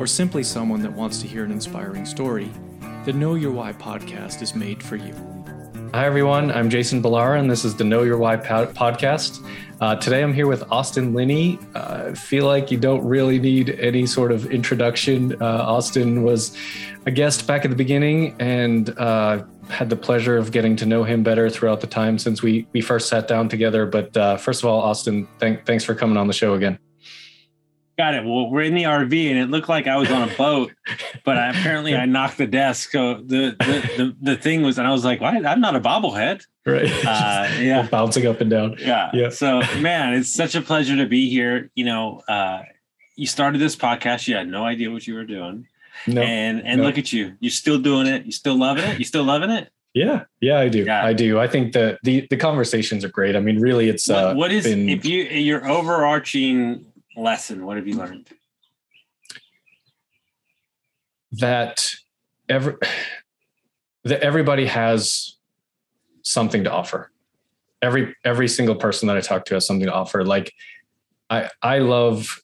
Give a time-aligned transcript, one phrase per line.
[0.00, 2.50] or simply someone that wants to hear an inspiring story,
[3.04, 5.14] the Know Your Why podcast is made for you.
[5.92, 6.50] Hi, everyone.
[6.50, 9.46] I'm Jason Ballara, and this is the Know Your Why podcast.
[9.78, 11.58] Uh, today, I'm here with Austin Linney.
[11.74, 15.36] Uh, I feel like you don't really need any sort of introduction.
[15.38, 16.56] Uh, Austin was
[17.04, 21.04] a guest back at the beginning and uh, had the pleasure of getting to know
[21.04, 23.84] him better throughout the time since we, we first sat down together.
[23.84, 26.78] But uh, first of all, Austin, thank, thanks for coming on the show again.
[28.00, 28.24] Got it.
[28.24, 30.72] Well, we're in the RV, and it looked like I was on a boat,
[31.22, 32.92] but I, apparently I knocked the desk.
[32.92, 35.36] So the, the the, the thing was, and I was like, "Why?
[35.36, 36.90] I'm not a bobblehead." Right.
[37.04, 37.86] Uh, yeah.
[37.90, 38.76] Bouncing up and down.
[38.78, 39.10] Yeah.
[39.12, 39.28] Yeah.
[39.28, 41.70] So, man, it's such a pleasure to be here.
[41.74, 42.62] You know, uh,
[43.16, 44.26] you started this podcast.
[44.28, 45.66] You had no idea what you were doing.
[46.06, 46.22] No.
[46.22, 46.86] And and no.
[46.86, 47.36] look at you.
[47.38, 48.24] You're still doing it.
[48.24, 48.98] You're still loving it.
[48.98, 49.70] You're still loving it.
[49.92, 50.84] Yeah, yeah, I do.
[50.84, 51.04] Yeah.
[51.04, 51.40] I do.
[51.40, 53.34] I think that the the conversations are great.
[53.34, 57.64] I mean, really, it's what, uh, what is been, if you your overarching lesson?
[57.64, 58.28] What have you learned?
[61.32, 61.90] That
[62.48, 62.74] every
[64.04, 65.36] that everybody has
[66.22, 67.10] something to offer.
[67.82, 70.24] Every every single person that I talk to has something to offer.
[70.24, 70.52] Like
[71.28, 72.42] I I love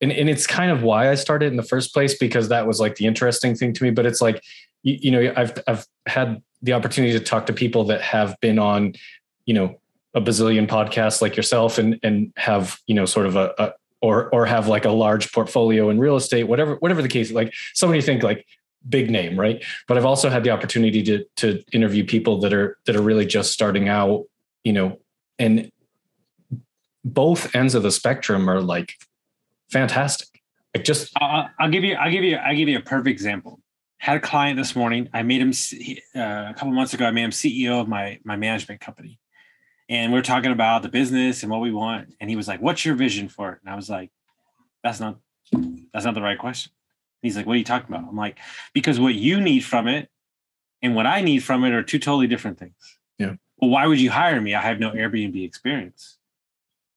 [0.00, 2.80] and, and it's kind of why I started in the first place because that was
[2.80, 3.90] like the interesting thing to me.
[3.90, 4.42] But it's like
[4.82, 8.58] you, you know I've I've had the opportunity to talk to people that have been
[8.58, 8.94] on
[9.46, 9.80] you know
[10.14, 14.28] a bazillion podcasts like yourself and and have you know sort of a, a or
[14.30, 17.32] or have like a large portfolio in real estate, whatever whatever the case.
[17.32, 18.46] Like somebody think like
[18.88, 19.64] big name, right?
[19.88, 23.26] But I've also had the opportunity to to interview people that are that are really
[23.26, 24.24] just starting out,
[24.64, 24.98] you know,
[25.38, 25.70] and
[27.04, 28.94] both ends of the spectrum are like
[29.70, 30.42] fantastic.
[30.74, 33.60] Like just I'll, I'll give you I'll give you I'll give you a perfect example.
[33.98, 35.08] Had a client this morning.
[35.14, 35.52] I made him
[36.14, 37.06] uh, a couple months ago.
[37.06, 39.18] I made him CEO of my my management company
[39.88, 42.14] and we are talking about the business and what we want.
[42.20, 44.10] And he was like, "What's your vision for it?" And I was like,
[44.82, 45.18] "That's not
[45.92, 46.72] that's not the right question."
[47.22, 48.38] he's like, "What are you talking about?" I'm like,
[48.72, 50.10] "Because what you need from it
[50.82, 53.34] and what I need from it are two totally different things." Yeah.
[53.58, 54.54] Well, why would you hire me?
[54.54, 56.18] I have no Airbnb experience.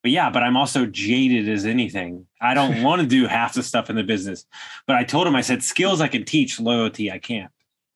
[0.02, 2.26] But yeah, but I'm also jaded as anything.
[2.40, 4.46] I don't want to do half the stuff in the business.
[4.86, 7.52] But I told him, I said, skills I can teach, loyalty I can't.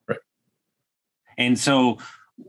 [0.09, 0.19] Right.
[1.39, 1.99] And so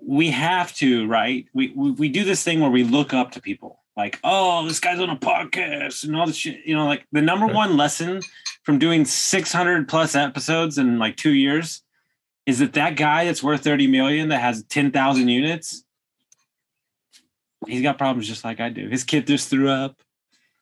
[0.01, 1.47] we have to, right?
[1.53, 4.79] We, we, we do this thing where we look up to people like, oh, this
[4.79, 6.65] guy's on a podcast and all this shit.
[6.65, 8.21] You know, like the number one lesson
[8.63, 11.81] from doing 600 plus episodes in like two years
[12.45, 15.83] is that that guy that's worth 30 million that has 10,000 units,
[17.67, 18.89] he's got problems just like I do.
[18.89, 19.97] His kid just threw up.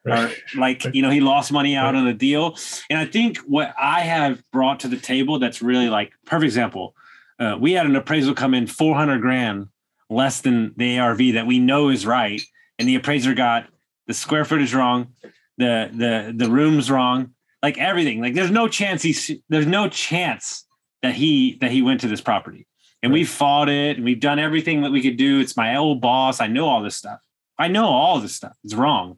[0.05, 0.31] Right.
[0.31, 1.95] Or like, you know, he lost money out right.
[1.95, 2.57] on the deal.
[2.89, 6.95] And I think what I have brought to the table that's really like perfect example
[7.39, 9.67] uh, we had an appraisal come in 400 grand
[10.09, 12.41] less than the ARV that we know is right.
[12.79, 13.67] And the appraiser got
[14.07, 15.13] the square footage wrong,
[15.57, 18.22] the, the, the rooms wrong, like everything.
[18.22, 20.66] Like there's no chance he's, there's no chance
[21.01, 22.67] that he, that he went to this property
[23.01, 23.19] and right.
[23.19, 25.39] we fought it and we've done everything that we could do.
[25.39, 26.39] It's my old boss.
[26.39, 27.19] I know all this stuff.
[27.59, 28.57] I know all this stuff.
[28.63, 29.17] It's wrong.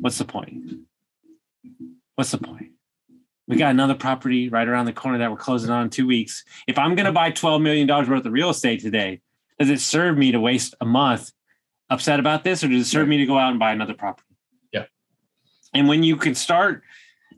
[0.00, 0.80] What's the point?
[2.14, 2.72] What's the point?
[3.48, 6.44] We got another property right around the corner that we're closing on in two weeks.
[6.66, 9.20] If I'm going to buy $12 million worth of real estate today,
[9.58, 11.32] does it serve me to waste a month
[11.88, 14.34] upset about this or does it serve me to go out and buy another property?
[14.72, 14.86] Yeah.
[15.72, 16.82] And when you can start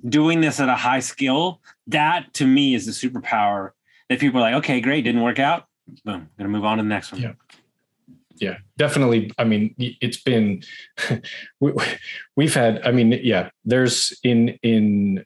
[0.06, 3.72] doing this at a high skill, that to me is the superpower
[4.08, 5.66] that people are like, okay, great, didn't work out.
[6.04, 7.20] Boom, gonna move on to the next one.
[7.20, 7.32] Yeah.
[8.40, 9.32] Yeah, definitely.
[9.36, 10.62] I mean, it's been
[11.60, 11.72] we,
[12.36, 12.86] we've had.
[12.86, 13.50] I mean, yeah.
[13.64, 15.24] There's in in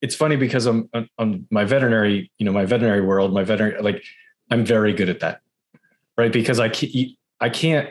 [0.00, 0.88] it's funny because I'm
[1.18, 4.04] on my veterinary, you know, my veterinary world, my veterinary, like
[4.50, 5.40] I'm very good at that,
[6.16, 6.32] right?
[6.32, 7.90] Because I can't, I can't,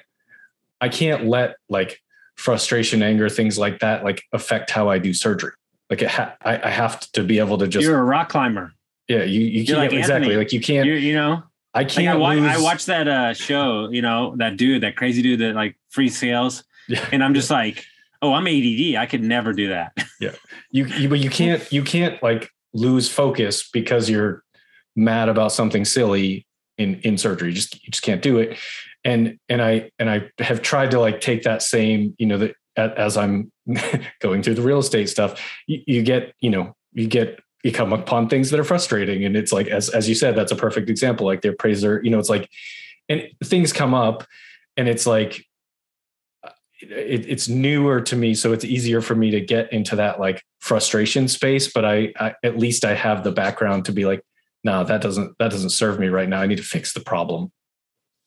[0.80, 2.02] I can't let like
[2.36, 5.52] frustration, anger, things like that, like affect how I do surgery.
[5.90, 7.86] Like it ha- I, I have to be able to just.
[7.86, 8.74] You're a rock climber.
[9.08, 10.86] Yeah, you you can't like exactly like you can't.
[10.86, 11.44] You're, you know,
[11.74, 12.20] I can't.
[12.20, 13.90] Like I, I, watched that uh, show.
[13.90, 17.08] You know, that dude, that crazy dude that like free solos, yeah.
[17.12, 17.86] and I'm just like
[18.22, 18.96] oh, I'm ADD.
[18.96, 19.94] I could never do that.
[20.20, 20.32] yeah.
[20.72, 24.44] You, you, but you can't, you can't like lose focus because you're
[24.96, 26.46] mad about something silly
[26.78, 27.50] in, in surgery.
[27.50, 28.58] You just, you just can't do it.
[29.04, 32.56] And, and I, and I have tried to like take that same, you know, that
[32.98, 33.52] as I'm
[34.22, 37.92] going through the real estate stuff, you, you get, you know, you get you come
[37.92, 39.26] upon things that are frustrating.
[39.26, 41.26] And it's like, as, as you said, that's a perfect example.
[41.26, 42.50] Like the appraiser, you know, it's like,
[43.10, 44.26] and things come up
[44.78, 45.46] and it's like,
[46.82, 48.34] it, it's newer to me.
[48.34, 52.36] So it's easier for me to get into that like frustration space, but I, I
[52.44, 54.24] at least I have the background to be like,
[54.64, 56.42] no, that doesn't, that doesn't serve me right now.
[56.42, 57.52] I need to fix the problem.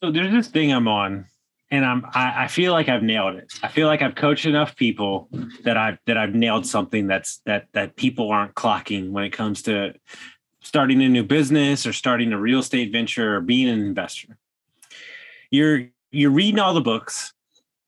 [0.03, 1.25] So there's this thing I'm on
[1.71, 3.51] and I'm I, I, feel like I've nailed it.
[3.63, 5.29] I feel like I've coached enough people
[5.63, 9.61] that I've that I've nailed something that's that that people aren't clocking when it comes
[9.63, 9.93] to
[10.61, 14.37] starting a new business or starting a real estate venture or being an investor.
[15.49, 17.33] You're you're reading all the books,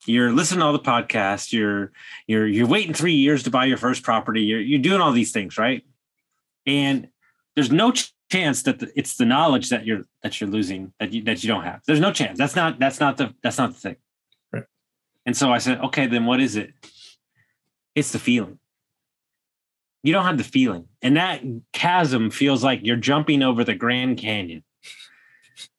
[0.06, 1.92] you're listening to all the podcasts, you're
[2.28, 5.32] you're you're waiting three years to buy your first property, you're you're doing all these
[5.32, 5.84] things, right?
[6.66, 7.10] And
[7.56, 7.94] there's no
[8.32, 11.48] chance that the, it's the knowledge that you're that you're losing that you that you
[11.48, 11.82] don't have.
[11.86, 12.38] There's no chance.
[12.38, 13.96] That's not that's not the that's not the thing.
[14.52, 14.64] Right.
[15.26, 16.74] And so I said, okay, then what is it?
[17.96, 18.60] It's the feeling.
[20.02, 21.42] You don't have the feeling, and that
[21.72, 24.64] chasm feels like you're jumping over the Grand Canyon.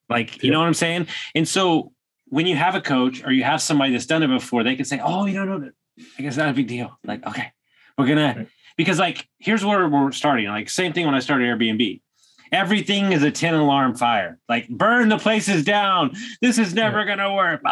[0.09, 1.09] Like you know what I'm saying?
[1.35, 1.93] And so
[2.35, 4.85] when you have a coach or you have somebody that's done it before, they can
[4.85, 5.73] say, "Oh, you don't know that."
[6.19, 6.99] I guess not a big deal.
[7.05, 7.53] Like, okay,
[7.97, 8.49] we're gonna right.
[8.77, 10.47] because like here's where we're starting.
[10.49, 12.01] Like same thing when I started Airbnb
[12.55, 14.39] everything is a 10 alarm fire.
[14.49, 16.15] Like burn the places down.
[16.41, 17.63] This is never gonna work.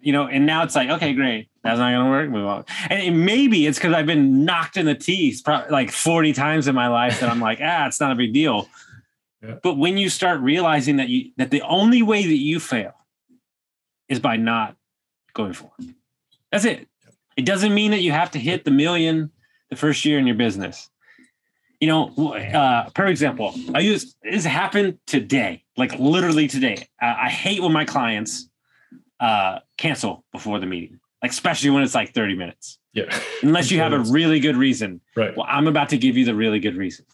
[0.00, 1.48] You know, and now it's like, okay, great.
[1.62, 2.28] That's not gonna work.
[2.28, 2.64] Move on.
[2.90, 6.88] And maybe it's because I've been knocked in the teeth like 40 times in my
[6.88, 8.68] life that I'm like, ah, it's not a big deal.
[9.42, 9.56] Yeah.
[9.62, 12.92] But when you start realizing that you that the only way that you fail
[14.10, 14.76] is by not
[15.32, 15.94] going for it.
[16.52, 16.86] That's it.
[17.36, 19.30] It doesn't mean that you have to hit the million
[19.70, 20.90] the first year in your business
[21.80, 26.88] you know, uh, per example, I use this happened today, like literally today.
[27.00, 28.48] Uh, I hate when my clients
[29.18, 32.78] uh, cancel before the meeting, like especially when it's like 30 minutes.
[32.92, 33.04] Yeah.
[33.42, 35.00] Unless you have a really good reason.
[35.16, 35.34] Right.
[35.34, 37.06] Well, I'm about to give you the really good reason.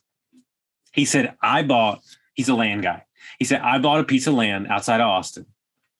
[0.93, 2.03] He said, I bought,
[2.35, 3.05] he's a land guy.
[3.39, 5.47] He said, I bought a piece of land outside of Austin.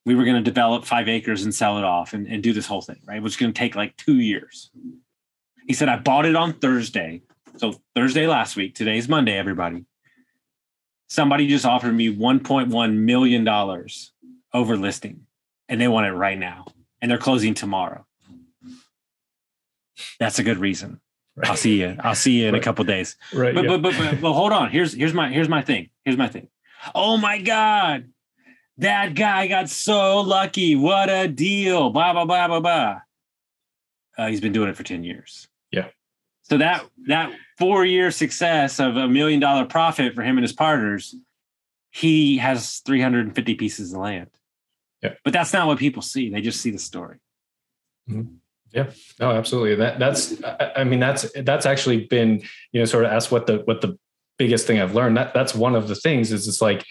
[0.07, 2.65] We were going to develop five acres and sell it off and, and do this
[2.65, 3.21] whole thing, right?
[3.21, 4.71] Which is going to take like two years.
[5.67, 7.21] He said, I bought it on Thursday
[7.57, 9.85] so Thursday last week, today's Monday, everybody.
[11.09, 13.47] Somebody just offered me $1.1 million
[14.53, 15.25] over listing
[15.67, 16.65] and they want it right now.
[17.01, 18.05] And they're closing tomorrow.
[20.19, 20.99] That's a good reason.
[21.35, 21.49] Right.
[21.49, 21.95] I'll see you.
[21.99, 22.61] I'll see you in right.
[22.61, 23.15] a couple days.
[23.33, 23.53] Right.
[23.53, 23.77] But, yeah.
[23.77, 24.71] but, but but but hold on.
[24.71, 25.89] Here's here's my here's my thing.
[26.03, 26.47] Here's my thing.
[26.95, 28.09] Oh my God.
[28.79, 30.75] That guy got so lucky.
[30.75, 31.89] What a deal.
[31.89, 32.99] Blah blah blah blah blah.
[34.17, 35.47] Uh, he's been doing it for 10 years.
[35.71, 35.89] Yeah.
[36.43, 40.53] So that that four year success of a million dollar profit for him and his
[40.53, 41.15] partners,
[41.91, 44.29] he has 350 pieces of land.
[45.01, 45.13] Yeah.
[45.23, 46.29] But that's not what people see.
[46.29, 47.17] They just see the story.
[48.09, 48.35] Mm-hmm.
[48.71, 49.75] Yeah, no, absolutely.
[49.75, 52.41] That that's, I mean, that's, that's actually been,
[52.71, 53.97] you know, sort of ask what the, what the
[54.37, 56.85] biggest thing I've learned that that's one of the things is it's like,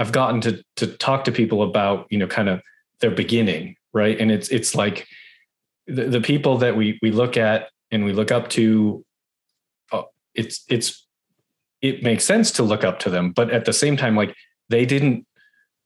[0.00, 2.60] I've gotten to, to talk to people about, you know, kind of
[2.98, 3.76] their beginning.
[3.92, 4.18] Right.
[4.20, 5.06] And it's, it's like
[5.86, 9.04] the, the people that we, we look at and we look up to
[9.92, 10.02] uh,
[10.34, 11.06] it's it's
[11.82, 14.34] it makes sense to look up to them but at the same time like
[14.68, 15.26] they didn't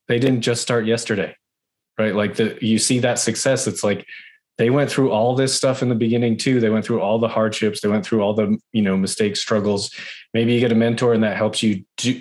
[0.09, 1.35] they didn't just start yesterday
[1.99, 4.07] right like the you see that success it's like
[4.57, 7.29] they went through all this stuff in the beginning too they went through all the
[7.29, 9.91] hardships they went through all the you know mistakes struggles
[10.33, 12.21] maybe you get a mentor and that helps you do,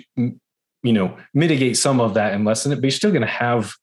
[0.84, 3.74] you know mitigate some of that and lessen it but you're still going to have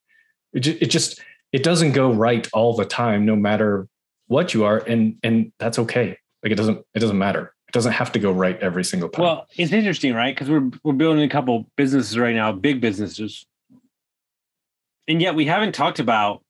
[0.54, 1.20] it it just
[1.52, 3.88] it doesn't go right all the time no matter
[4.28, 7.94] what you are and and that's okay like it doesn't it doesn't matter it doesn't
[7.94, 9.24] have to go right every single time.
[9.24, 10.36] Well, it's interesting, right?
[10.36, 13.46] Because we're we're building a couple businesses right now, big businesses,
[15.08, 16.44] and yet we haven't talked about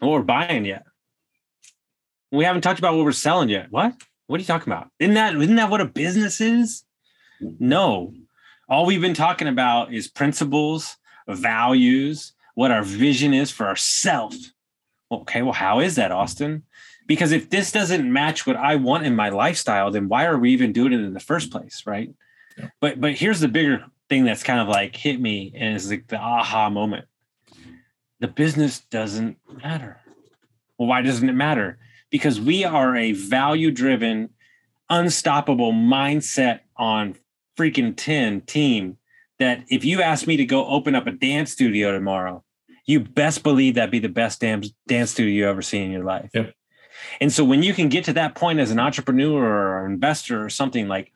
[0.00, 0.84] what we're buying yet.
[2.30, 3.68] We haven't talked about what we're selling yet.
[3.70, 3.94] What?
[4.26, 4.90] What are you talking about?
[4.98, 6.84] Isn't that isn't that what a business is?
[7.40, 8.12] No.
[8.68, 10.96] All we've been talking about is principles,
[11.26, 14.52] values, what our vision is for ourselves.
[15.10, 16.64] Okay, well, how is that, Austin?
[17.08, 20.52] because if this doesn't match what I want in my lifestyle, then why are we
[20.52, 22.14] even doing it in the first place, right?
[22.56, 22.68] Yeah.
[22.80, 26.06] But but here's the bigger thing that's kind of like hit me, and it's like
[26.06, 27.06] the aha moment.
[28.20, 30.00] The business doesn't matter.
[30.76, 31.78] Well, why doesn't it matter?
[32.10, 34.30] Because we are a value-driven,
[34.90, 37.16] unstoppable mindset on
[37.58, 38.96] freaking 10 team
[39.38, 42.44] that if you ask me to go open up a dance studio tomorrow,
[42.86, 46.04] you best believe that'd be the best dance dance studio you ever seen in your
[46.04, 46.30] life.
[46.32, 46.54] Yep.
[47.20, 50.44] And so when you can get to that point as an entrepreneur or an investor
[50.44, 51.12] or something like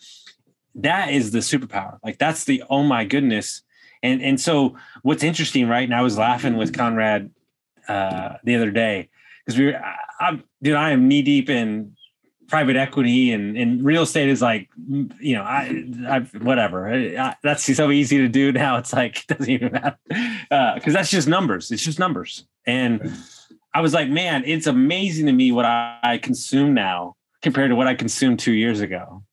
[0.74, 1.98] that is the superpower.
[2.04, 3.62] Like that's the oh my goodness.
[4.02, 5.84] And and so what's interesting, right?
[5.84, 7.30] And I was laughing with Conrad
[7.88, 9.10] uh, the other day
[9.44, 11.96] because we were, I, I, dude, I am knee deep in
[12.48, 14.68] private equity and, and real estate is like,
[15.20, 16.92] you know, I, I whatever.
[16.92, 18.76] I, that's so easy to do now.
[18.78, 19.96] It's like, doesn't even matter.
[20.50, 21.70] Uh, Cause that's just numbers.
[21.70, 22.46] It's just numbers.
[22.66, 23.12] And
[23.74, 27.76] I was like, man, it's amazing to me what I, I consume now compared to
[27.76, 29.24] what I consumed two years ago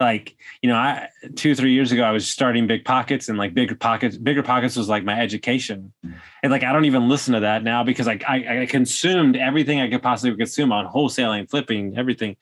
[0.00, 3.52] like you know i two three years ago i was starting big pockets and like
[3.52, 6.16] bigger pockets bigger pockets was like my education mm-hmm.
[6.42, 9.80] and like i don't even listen to that now because like I, I consumed everything
[9.80, 12.36] i could possibly consume on wholesaling flipping everything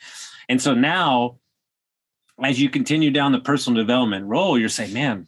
[0.48, 1.38] and so now
[2.42, 5.26] as you continue down the personal development role you're saying man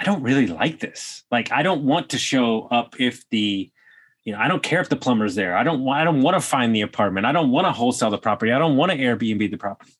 [0.00, 3.70] i don't really like this like i don't want to show up if the
[4.24, 5.56] you know, I don't care if the plumber's there.
[5.56, 7.24] I don't I don't want to find the apartment.
[7.24, 8.52] I don't want to wholesale the property.
[8.52, 9.90] I don't want to Airbnb the property.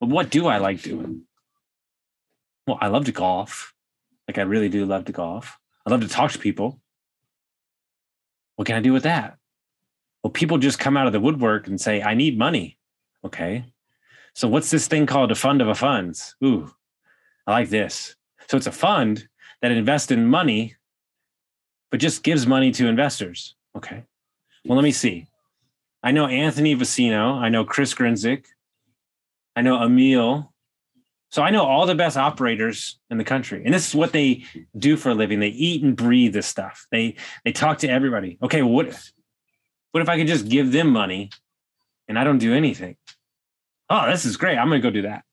[0.00, 1.22] But what do I like doing?
[2.66, 3.74] Well, I love to golf.
[4.28, 5.58] Like I really do love to golf.
[5.86, 6.80] I love to talk to people.
[8.56, 9.36] What can I do with that?
[10.22, 12.78] Well, people just come out of the woodwork and say, I need money.
[13.24, 13.64] Okay.
[14.34, 16.34] So what's this thing called a fund of a funds?
[16.44, 16.70] Ooh,
[17.46, 18.16] I like this.
[18.48, 19.28] So it's a fund
[19.62, 20.74] that invests in money,
[21.90, 23.54] but just gives money to investors.
[23.76, 24.04] Okay.
[24.64, 25.28] Well, let me see.
[26.02, 27.34] I know Anthony Vicino.
[27.34, 28.46] I know Chris Grinzik.
[29.56, 30.52] I know Emil.
[31.30, 33.62] So I know all the best operators in the country.
[33.64, 34.44] And this is what they
[34.78, 35.40] do for a living.
[35.40, 36.86] They eat and breathe this stuff.
[36.92, 38.38] They they talk to everybody.
[38.42, 39.12] Okay, what if,
[39.90, 41.30] what if I could just give them money
[42.06, 42.96] and I don't do anything?
[43.90, 44.56] Oh, this is great.
[44.56, 45.24] I'm gonna go do that.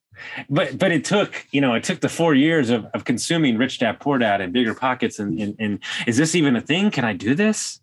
[0.50, 3.80] But but it took, you know, it took the four years of, of consuming rich
[3.80, 5.20] dad, poor dad and bigger pockets.
[5.20, 6.92] And, and and is this even a thing?
[6.92, 7.80] Can I do this?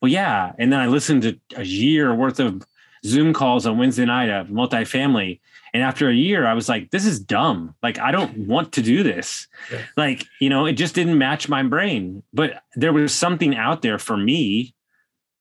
[0.00, 0.52] Well, yeah.
[0.58, 2.62] And then I listened to a year worth of
[3.04, 5.40] Zoom calls on Wednesday night of multifamily
[5.72, 7.74] and after a year, I was like, this is dumb.
[7.82, 9.46] Like, I don't want to do this.
[9.70, 9.82] Yeah.
[9.96, 12.22] Like, you know, it just didn't match my brain.
[12.32, 14.74] But there was something out there for me.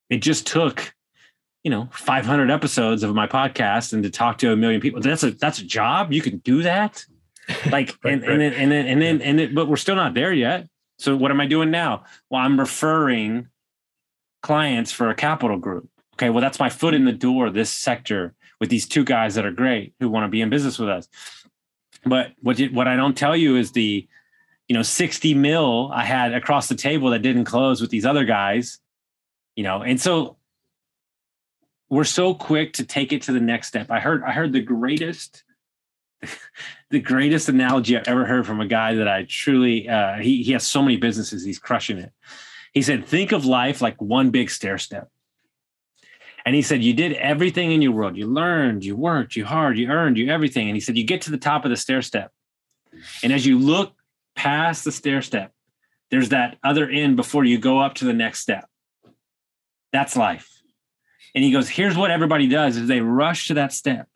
[0.09, 0.93] It just took,
[1.63, 5.01] you know, 500 episodes of my podcast and to talk to a million people.
[5.01, 6.13] That's a that's a job.
[6.13, 7.05] You can do that.
[7.71, 8.31] Like, right, and, right.
[8.31, 10.67] and then and then and then and then, but we're still not there yet.
[10.99, 12.03] So what am I doing now?
[12.29, 13.47] Well, I'm referring
[14.43, 15.89] clients for a capital group.
[16.19, 19.45] Okay, well, that's my foot in the door, this sector with these two guys that
[19.45, 21.07] are great who want to be in business with us.
[22.03, 24.05] But what you, what I don't tell you is the
[24.67, 28.25] you know 60 mil I had across the table that didn't close with these other
[28.25, 28.79] guys,
[29.55, 30.35] you know, and so
[31.89, 33.89] we're so quick to take it to the next step.
[33.89, 35.45] I heard I heard the greatest
[36.89, 40.51] the greatest analogy I've ever heard from a guy that I truly uh, he he
[40.51, 42.11] has so many businesses he's crushing it.
[42.73, 45.09] He said, "Think of life like one big stair step.
[46.49, 48.17] And he said, You did everything in your world.
[48.17, 50.67] You learned, you worked, you hard, you earned, you everything.
[50.67, 52.31] And he said, You get to the top of the stair step.
[53.21, 53.93] And as you look
[54.35, 55.53] past the stair step,
[56.09, 58.67] there's that other end before you go up to the next step.
[59.93, 60.49] That's life.
[61.35, 64.07] And he goes, Here's what everybody does is they rush to that step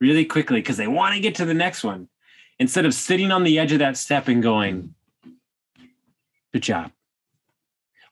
[0.00, 2.08] really quickly because they want to get to the next one
[2.60, 4.94] instead of sitting on the edge of that step and going,
[6.52, 6.92] Good job.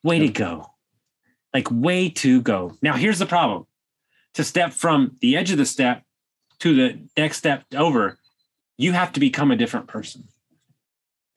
[0.02, 0.69] Way to go
[1.52, 2.76] like way to go.
[2.82, 3.66] Now, here's the problem
[4.34, 6.04] to step from the edge of the step
[6.60, 8.18] to the next step over,
[8.76, 10.28] you have to become a different person.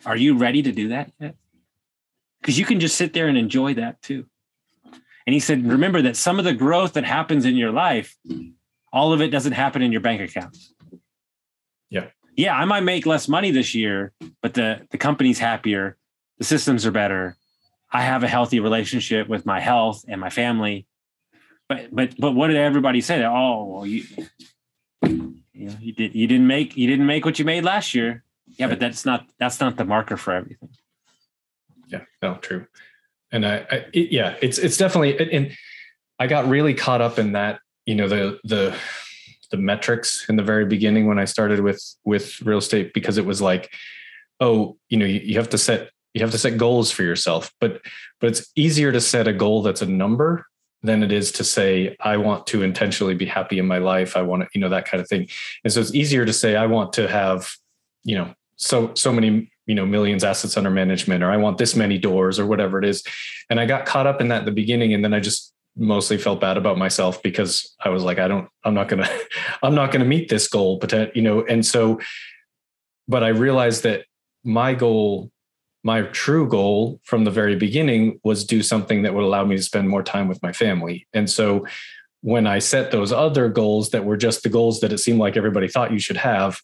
[0.06, 1.36] Are you ready to do that yet?
[2.42, 4.26] Because you can just sit there and enjoy that too.
[5.26, 8.18] And he said, remember that some of the growth that happens in your life,
[8.92, 10.58] all of it doesn't happen in your bank account.
[11.90, 12.08] Yeah.
[12.36, 15.98] Yeah, I might make less money this year, but the, the company's happier,
[16.40, 17.38] the systems are better,
[17.94, 20.88] I have a healthy relationship with my health and my family.
[21.70, 23.24] But but but what did everybody say?
[23.24, 24.04] Oh, well, you
[25.04, 28.24] you know, you did you didn't make you didn't make what you made last year.
[28.58, 30.70] Yeah, but that's not that's not the marker for everything.
[31.88, 32.66] Yeah, no, true.
[33.32, 35.56] And I, I it, yeah, it's it's definitely and
[36.20, 38.76] I got really caught up in that, you know, the the
[39.52, 43.26] the metrics in the very beginning when I started with with real estate because it
[43.26, 43.72] was like,
[44.40, 47.52] oh, you know, you, you have to set you have to set goals for yourself
[47.60, 47.82] but
[48.20, 50.46] but it's easier to set a goal that's a number
[50.84, 54.16] than it is to say i want to intentionally be happy in my life.
[54.16, 55.28] I want to you know that kind of thing.
[55.64, 57.54] And so it's easier to say i want to have
[58.04, 61.76] you know so so many you know millions assets under management or i want this
[61.76, 63.04] many doors or whatever it is.
[63.50, 66.18] And i got caught up in that at the beginning and then i just mostly
[66.18, 69.10] felt bad about myself because i was like i don't i'm not gonna
[69.64, 71.44] i'm not gonna meet this goal but you know?
[71.46, 72.00] And so
[73.08, 74.06] but i realized that
[74.44, 75.32] my goal
[75.84, 79.62] my true goal from the very beginning was do something that would allow me to
[79.62, 81.08] spend more time with my family.
[81.14, 81.68] And so
[82.22, 85.36] when I set those other goals that were just the goals that it seemed like
[85.36, 86.62] everybody thought you should have,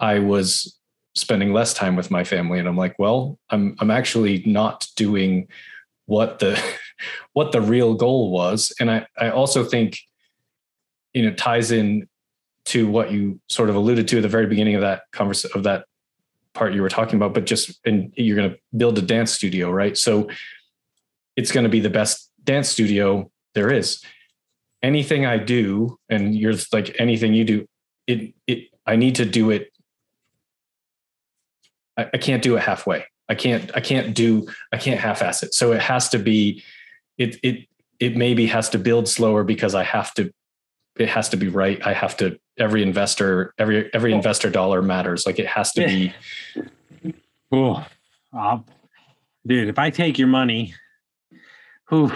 [0.00, 0.76] I was
[1.14, 5.46] spending less time with my family and I'm like, well, I'm I'm actually not doing
[6.06, 6.60] what the
[7.34, 8.72] what the real goal was.
[8.80, 9.98] And I I also think
[11.14, 12.08] you know ties in
[12.66, 15.62] to what you sort of alluded to at the very beginning of that conversation of
[15.62, 15.84] that
[16.56, 19.70] part you were talking about, but just and you're going to build a dance studio,
[19.70, 19.96] right?
[19.96, 20.28] So
[21.36, 24.02] it's going to be the best dance studio there is.
[24.82, 27.66] Anything I do, and you're like anything you do,
[28.06, 29.72] it it I need to do it.
[31.96, 33.04] I, I can't do it halfway.
[33.28, 35.54] I can't I can't do I can't half-ass it.
[35.54, 36.62] So it has to be
[37.18, 37.66] it it
[37.98, 40.32] it maybe has to build slower because I have to
[40.98, 41.84] it has to be right.
[41.86, 45.26] I have to every investor every every investor dollar matters.
[45.26, 46.14] Like it has to be.
[47.52, 47.84] Oh,
[49.46, 49.68] dude!
[49.68, 50.74] If I take your money,
[51.84, 52.10] who?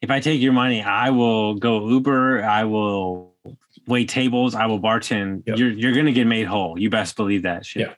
[0.00, 2.42] If I take your money, I will go Uber.
[2.42, 3.34] I will
[3.86, 4.54] wait tables.
[4.54, 5.44] I will bartend.
[5.46, 5.58] Yep.
[5.58, 6.78] You're you're gonna get made whole.
[6.78, 7.88] You best believe that shit.
[7.88, 7.94] Yeah.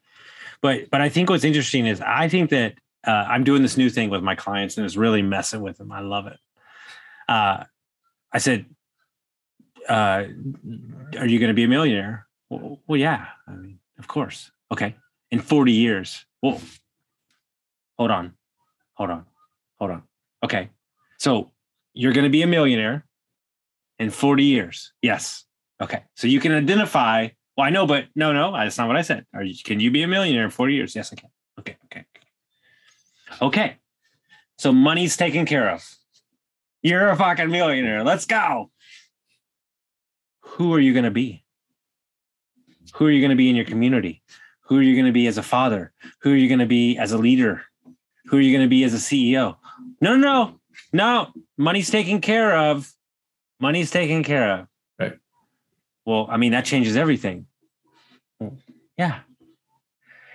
[0.61, 2.75] But but I think what's interesting is I think that
[3.07, 5.93] uh, I'm doing this new thing with my clients and it's really messing with them.
[5.93, 6.39] I love it.
[7.29, 7.65] Uh,
[8.33, 8.67] I said,
[9.89, 10.25] uh,
[11.19, 13.27] "Are you going to be a millionaire?" Well, well, yeah.
[13.49, 14.51] I mean, of course.
[14.73, 14.97] Okay.
[15.31, 16.25] In 40 years.
[16.43, 16.61] Well,
[17.99, 18.35] hold on,
[18.95, 19.27] hold on,
[19.79, 20.03] hold on.
[20.43, 20.71] Okay.
[21.19, 21.53] So
[21.95, 23.07] you're going to be a millionaire
[23.99, 24.93] in 40 years.
[25.01, 25.45] Yes.
[25.81, 26.05] Okay.
[26.17, 27.29] So you can identify.
[27.57, 29.27] Well, I know, but no, no, that's not what I said.
[29.33, 30.97] Are you, can you be a millionaire in 40 years?
[30.97, 31.31] Yes, I can.
[31.61, 31.77] Okay.
[31.85, 32.05] Okay.
[33.41, 33.77] Okay.
[34.59, 35.89] So money's taken care of.
[36.83, 38.05] You're a fucking millionaire.
[38.05, 38.71] Let's go.
[40.55, 41.45] Who are you going to be?
[42.95, 44.23] Who are you going to be in your community?
[44.63, 45.93] Who are you going to be as a father?
[46.21, 47.63] Who are you going to be as a leader?
[48.27, 49.57] Who are you going to be as a CEO?
[50.01, 50.61] No, no, no,
[50.93, 51.33] no.
[51.59, 52.89] Money's taken care of.
[53.59, 54.69] Money's taken care of.
[54.97, 55.19] Right.
[56.07, 57.47] Well, I mean, that changes everything.
[58.97, 59.21] Yeah.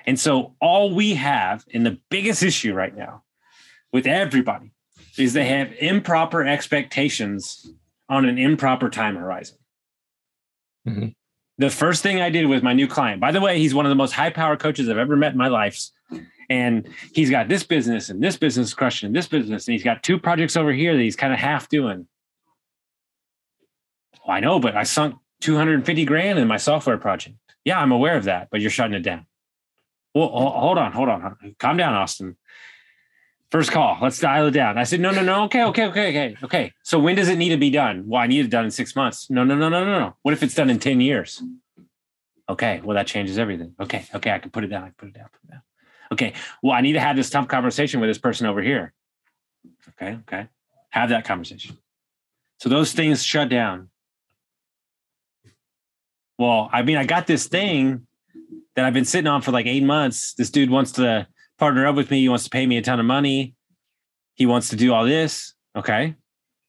[0.05, 3.23] And so all we have, and the biggest issue right now
[3.93, 4.73] with everybody
[5.17, 7.71] is they have improper expectations
[8.09, 9.57] on an improper time horizon.
[10.88, 11.07] Mm-hmm.
[11.57, 13.89] The first thing I did with my new client, by the way, he's one of
[13.89, 15.77] the most high power coaches I've ever met in my life.
[16.50, 19.68] And he's got this business and this business crushing and this business.
[19.68, 22.07] And he's got two projects over here that he's kind of half doing.
[24.25, 27.35] Well, I know, but I sunk 250 grand in my software project.
[27.65, 29.25] Yeah, I'm aware of that, but you're shutting it down.
[30.15, 31.55] Well, hold on, hold on.
[31.59, 32.35] Calm down, Austin.
[33.51, 33.98] First call.
[34.00, 34.77] Let's dial it down.
[34.77, 35.46] I said, no, no, no.
[35.46, 36.74] Okay, okay, okay, okay, okay.
[36.83, 38.03] So when does it need to be done?
[38.07, 39.29] Well, I need it done in six months.
[39.29, 40.16] No, no, no, no, no, no.
[40.22, 41.42] What if it's done in 10 years?
[42.48, 43.74] Okay, well, that changes everything.
[43.79, 44.83] Okay, okay, I can put it down.
[44.83, 45.29] I can put it down.
[45.31, 45.62] Put it down.
[46.12, 48.94] Okay, well, I need to have this tough conversation with this person over here.
[49.90, 50.48] Okay, okay.
[50.90, 51.77] Have that conversation.
[52.59, 53.90] So those things shut down.
[56.38, 58.07] Well, I mean, I got this thing
[58.75, 60.33] that I've been sitting on for like eight months.
[60.33, 61.27] This dude wants to
[61.59, 62.22] partner up with me.
[62.22, 63.53] He wants to pay me a ton of money.
[64.33, 65.53] He wants to do all this.
[65.75, 66.15] Okay.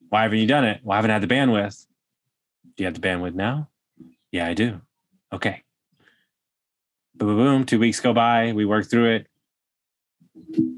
[0.09, 0.81] Why haven't you done it?
[0.83, 1.87] Well, I haven't had the bandwidth.
[2.77, 3.69] Do you have the bandwidth now?
[4.33, 4.81] Yeah, I do.
[5.33, 5.63] Okay.
[7.15, 7.65] Boom, boom, boom.
[7.65, 8.53] Two weeks go by.
[8.53, 9.27] We work through it.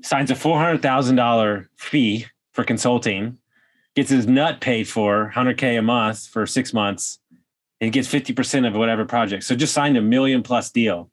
[0.02, 3.38] Signs a $400,000 fee for consulting,
[3.94, 7.18] gets his nut paid for 100K a month for six months,
[7.80, 9.44] and gets 50% of whatever project.
[9.44, 11.10] So just signed a million plus deal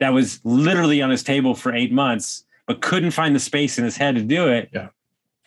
[0.00, 3.84] that was literally on his table for eight months, but couldn't find the space in
[3.84, 4.70] his head to do it.
[4.72, 4.88] Yeah.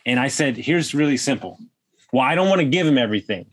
[0.06, 1.58] And I said, here's really simple.
[2.12, 3.46] Well, I don't want to give him everything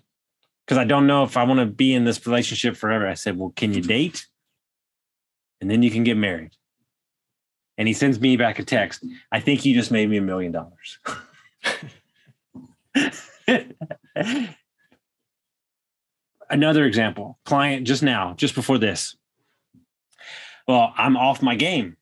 [0.65, 3.07] because I don't know if I want to be in this relationship forever.
[3.07, 3.89] I said, well, can you mm-hmm.
[3.89, 4.27] date?
[5.61, 6.51] And then you can get married.
[7.77, 9.05] And he sends me back a text.
[9.31, 10.99] I think you just made me a million dollars.
[16.49, 19.15] Another example client just now, just before this,
[20.67, 21.97] well, I'm off my game.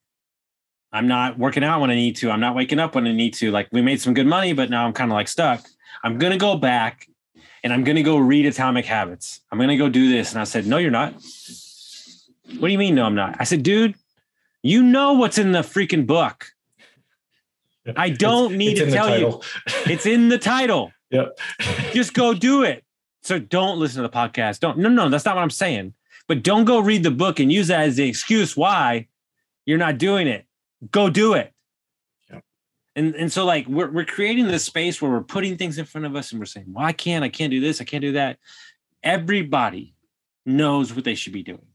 [0.92, 2.32] I'm not working out when I need to.
[2.32, 3.52] I'm not waking up when I need to.
[3.52, 5.66] Like we made some good money, but now I'm kind of like stuck.
[6.04, 7.08] I'm going to go back
[7.64, 9.42] and I'm going to go read Atomic Habits.
[9.52, 10.32] I'm going to go do this.
[10.32, 11.14] And I said, No, you're not.
[12.60, 12.96] What do you mean?
[12.96, 13.36] No, I'm not.
[13.40, 13.96] I said, Dude,
[14.64, 16.48] you know what's in the freaking book.
[17.96, 19.42] I don't it's, need it's to tell you.
[19.86, 20.92] It's in the title.
[21.12, 21.38] Yep.
[21.94, 22.84] Just go do it.
[23.22, 24.60] So don't listen to the podcast.
[24.60, 24.78] Don't.
[24.78, 25.94] No, no, that's not what I'm saying.
[26.28, 29.08] But don't go read the book and use that as the excuse why
[29.66, 30.46] you're not doing it.
[30.92, 31.54] Go do it.
[32.30, 32.40] Yeah.
[32.96, 36.06] And and so like we're we're creating this space where we're putting things in front
[36.06, 38.14] of us and we're saying, well, I can't, I can't do this, I can't do
[38.14, 38.38] that.
[39.04, 39.96] Everybody
[40.46, 41.68] knows what they should be doing.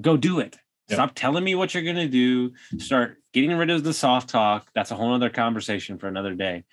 [0.00, 0.56] Go do it.
[0.88, 0.96] Yeah.
[0.96, 2.52] Stop telling me what you're gonna do.
[2.78, 4.68] Start getting rid of the soft talk.
[4.74, 6.64] That's a whole other conversation for another day.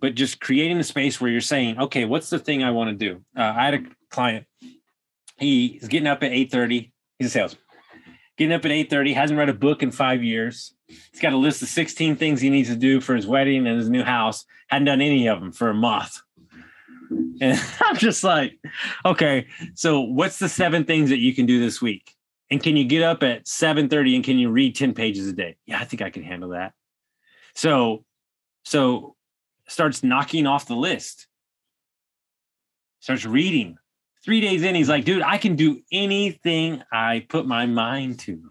[0.00, 2.96] But just creating a space where you're saying, okay, what's the thing I want to
[2.96, 3.22] do?
[3.36, 4.46] Uh, I had a client
[5.36, 6.92] He's getting up at 8:30.
[7.18, 7.62] He's a salesman.
[8.36, 10.74] Getting up at 8:30, hasn't read a book in five years.
[10.86, 13.78] He's got a list of 16 things he needs to do for his wedding and
[13.78, 14.44] his new house.
[14.68, 16.20] Hadn't done any of them for a month.
[17.40, 18.58] And I'm just like,
[19.04, 22.16] okay, so what's the seven things that you can do this week?
[22.50, 25.56] And can you get up at 7:30 and can you read 10 pages a day?
[25.66, 26.72] Yeah, I think I can handle that.
[27.54, 28.04] So
[28.64, 29.16] so
[29.68, 31.28] starts knocking off the list.
[33.00, 33.76] Starts reading.
[34.26, 38.50] Three days in, he's like, dude, I can do anything I put my mind to.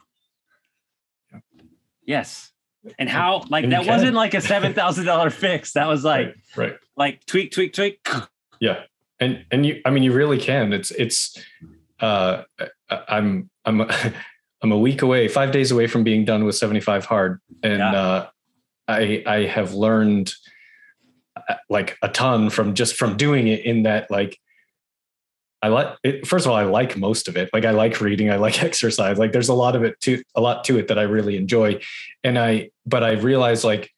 [2.06, 2.52] Yes.
[3.00, 5.74] And how like And that wasn't like a seven thousand dollar fix.
[5.74, 6.78] That was like right, right.
[6.96, 8.08] like tweak, tweak, tweak.
[8.62, 8.84] Yeah.
[9.20, 10.72] And and you I mean you really can.
[10.72, 11.38] It's it's
[12.00, 12.44] uh
[12.90, 13.82] I'm I'm
[14.62, 17.94] I'm a week away, 5 days away from being done with 75 hard and Yeah.
[17.94, 18.28] uh
[18.88, 20.34] I I have learned
[21.36, 24.40] uh, like a ton from just from doing it in that like
[25.66, 27.50] I like first of all I like most of it.
[27.52, 29.18] Like I like reading I like exercise.
[29.18, 31.82] Like there's a lot of it to a lot to it that I really enjoy.
[32.24, 33.92] And I but I realize like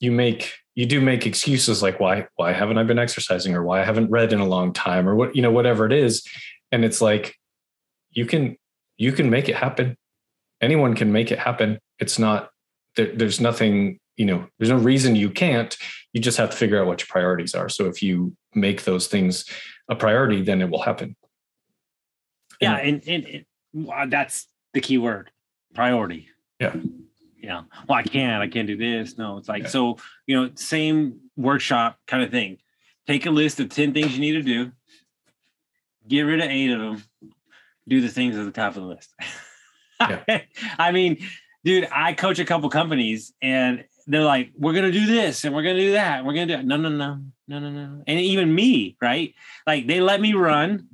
[0.00, 3.54] you make you do make excuses like why why haven't I been exercising?
[3.54, 5.06] or why I haven't read in a long time?
[5.06, 6.26] or what you know whatever it is.
[6.72, 7.36] And it's like
[8.12, 8.56] you can
[8.96, 9.98] you can make it happen.
[10.62, 11.78] Anyone can make it happen.
[11.98, 12.48] It's not
[12.96, 15.76] there, there's nothing you know there's no reason you can't
[16.12, 19.06] you just have to figure out what your priorities are so if you make those
[19.06, 19.44] things
[19.88, 21.14] a priority then it will happen
[22.60, 25.30] Yeah, and, and, and that's the key word
[25.74, 26.28] priority.
[26.58, 26.74] Yeah.
[27.36, 27.62] Yeah.
[27.86, 28.42] Well, I can't.
[28.42, 29.18] I can't do this.
[29.18, 29.68] No, it's like Yeah.
[29.68, 29.98] so.
[30.26, 32.58] You know, same workshop kind of thing.
[33.06, 34.72] Take a list of ten things you need to do.
[36.08, 37.04] Get rid of eight of them.
[37.86, 39.14] Do the things at the top of the list.
[40.78, 41.18] I mean,
[41.64, 45.62] dude, I coach a couple companies, and they're like, "We're gonna do this, and we're
[45.62, 48.02] gonna do that, and we're gonna do it." No, no, no, no, no, no.
[48.06, 49.34] And even me, right?
[49.66, 50.88] Like they let me run,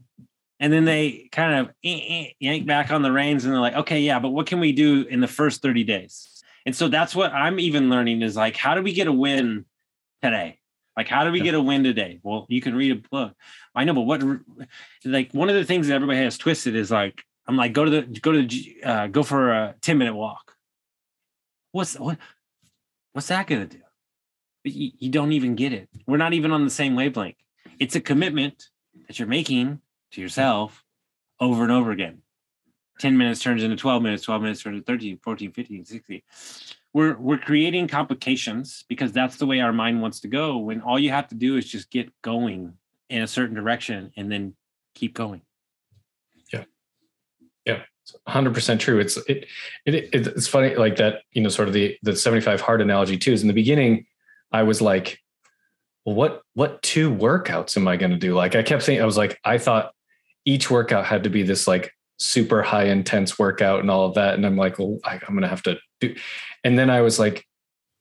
[0.63, 3.75] and then they kind of eh, eh, yank back on the reins and they're like,
[3.75, 6.41] okay, yeah, but what can we do in the first 30 days?
[6.65, 9.65] And so that's what I'm even learning is like, how do we get a win
[10.23, 10.61] today?
[10.97, 12.21] Like, how do we get a win today?
[12.23, 13.35] Well, you can read a book.
[13.75, 14.23] I know, but what,
[15.05, 17.91] like, one of the things that everybody has twisted is like, I'm like, go to
[17.91, 20.55] the, go to the, uh, go for a 10 minute walk.
[21.73, 22.19] What's, what,
[23.13, 23.83] what's that going to do?
[24.65, 25.89] You, you don't even get it.
[26.07, 27.37] We're not even on the same wavelength.
[27.79, 28.69] It's a commitment
[29.07, 29.81] that you're making
[30.13, 30.85] to yourself
[31.41, 32.23] over and over again.
[32.99, 36.23] 10 minutes turns into 12 minutes, 12 minutes turns into 13, 14, 15, 16.
[36.95, 40.99] We're we're creating complications because that's the way our mind wants to go when all
[40.99, 42.75] you have to do is just get going
[43.09, 44.55] in a certain direction and then
[44.95, 45.41] keep going.
[48.29, 48.99] 100% true.
[48.99, 49.47] It's it,
[49.87, 53.19] it it it's funny like that you know sort of the the 75 hard analogy
[53.19, 54.07] too is in the beginning
[54.53, 55.19] i was like
[56.05, 58.35] well what what two workouts am i going to do?
[58.35, 59.93] Like i kept saying, i was like i thought
[60.45, 64.35] each workout had to be this like super high intense workout and all of that
[64.35, 66.15] and i'm like well I, i'm going to have to do
[66.63, 67.45] and then i was like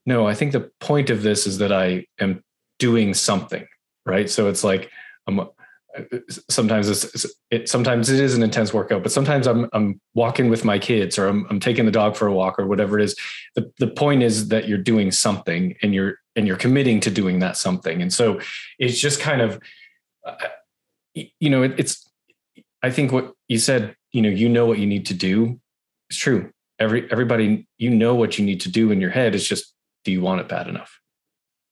[0.06, 2.44] no i think the point of this is that i am
[2.78, 3.66] doing something
[4.06, 4.30] right?
[4.30, 4.90] So it's like
[5.28, 5.48] i'm
[6.50, 10.64] sometimes it's it sometimes it is an intense workout but sometimes i'm i'm walking with
[10.64, 13.16] my kids or i'm, I'm taking the dog for a walk or whatever it is.
[13.56, 17.40] The, the point is that you're doing something and you're and you're committing to doing
[17.40, 18.02] that something.
[18.02, 18.40] And so
[18.80, 19.60] it's just kind of
[21.14, 22.10] you know it, it's
[22.84, 25.60] i think what you said you know you know what you need to do.
[26.10, 26.52] It's true.
[26.80, 29.36] Every everybody you know what you need to do in your head.
[29.36, 29.74] It's just
[30.04, 31.00] do you want it bad enough?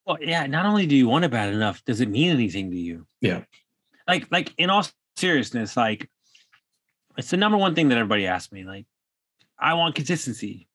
[0.06, 2.78] Well, yeah, not only do you want it bad enough, does it mean anything to
[2.78, 3.06] you?
[3.22, 3.44] Yeah.
[4.10, 4.86] Like, like in all
[5.18, 6.10] seriousness, like
[7.16, 8.64] it's the number one thing that everybody asks me.
[8.64, 8.88] Like,
[9.60, 10.68] I want consistency.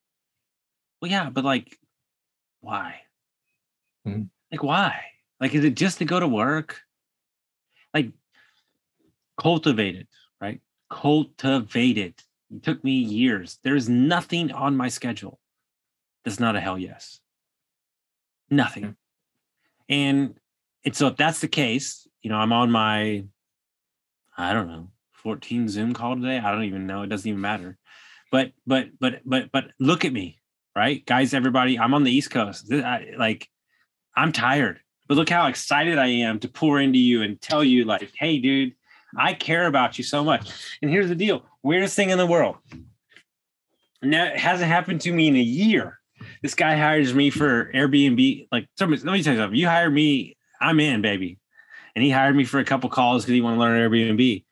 [1.02, 1.76] Well, yeah, but like,
[2.60, 3.00] why?
[4.06, 4.28] Mhm.
[4.52, 5.00] Like, why?
[5.40, 6.80] Like, is it just to go to work?
[7.92, 8.12] Like,
[9.36, 10.06] cultivate it,
[10.40, 10.60] right?
[10.88, 12.22] Cultivate it.
[12.54, 13.58] It took me years.
[13.64, 15.40] There's nothing on my schedule
[16.24, 17.20] that's not a hell yes.
[18.48, 18.94] Nothing.
[19.88, 20.38] And
[20.84, 23.22] and so if that's the case, you know, I'm on my,
[24.36, 26.38] I don't know, 14 Zoom call today.
[26.38, 27.02] I don't even know.
[27.02, 27.78] It doesn't even matter.
[28.32, 30.40] But but but but but look at me,
[30.74, 31.34] right, guys.
[31.34, 32.72] Everybody, I'm on the East Coast.
[32.72, 33.48] I, like,
[34.16, 37.84] I'm tired, but look how excited I am to pour into you and tell you,
[37.84, 38.72] like, hey, dude,
[39.16, 40.50] I care about you so much.
[40.82, 42.56] And here's the deal: weirdest thing in the world.
[44.02, 46.00] Now it hasn't happened to me in a year.
[46.42, 48.48] This guy hires me for Airbnb.
[48.50, 49.58] Like, somebody, let me tell you something.
[49.58, 51.38] You hire me, I'm in, baby.
[51.94, 54.44] And he hired me for a couple calls because he wanted to learn Airbnb.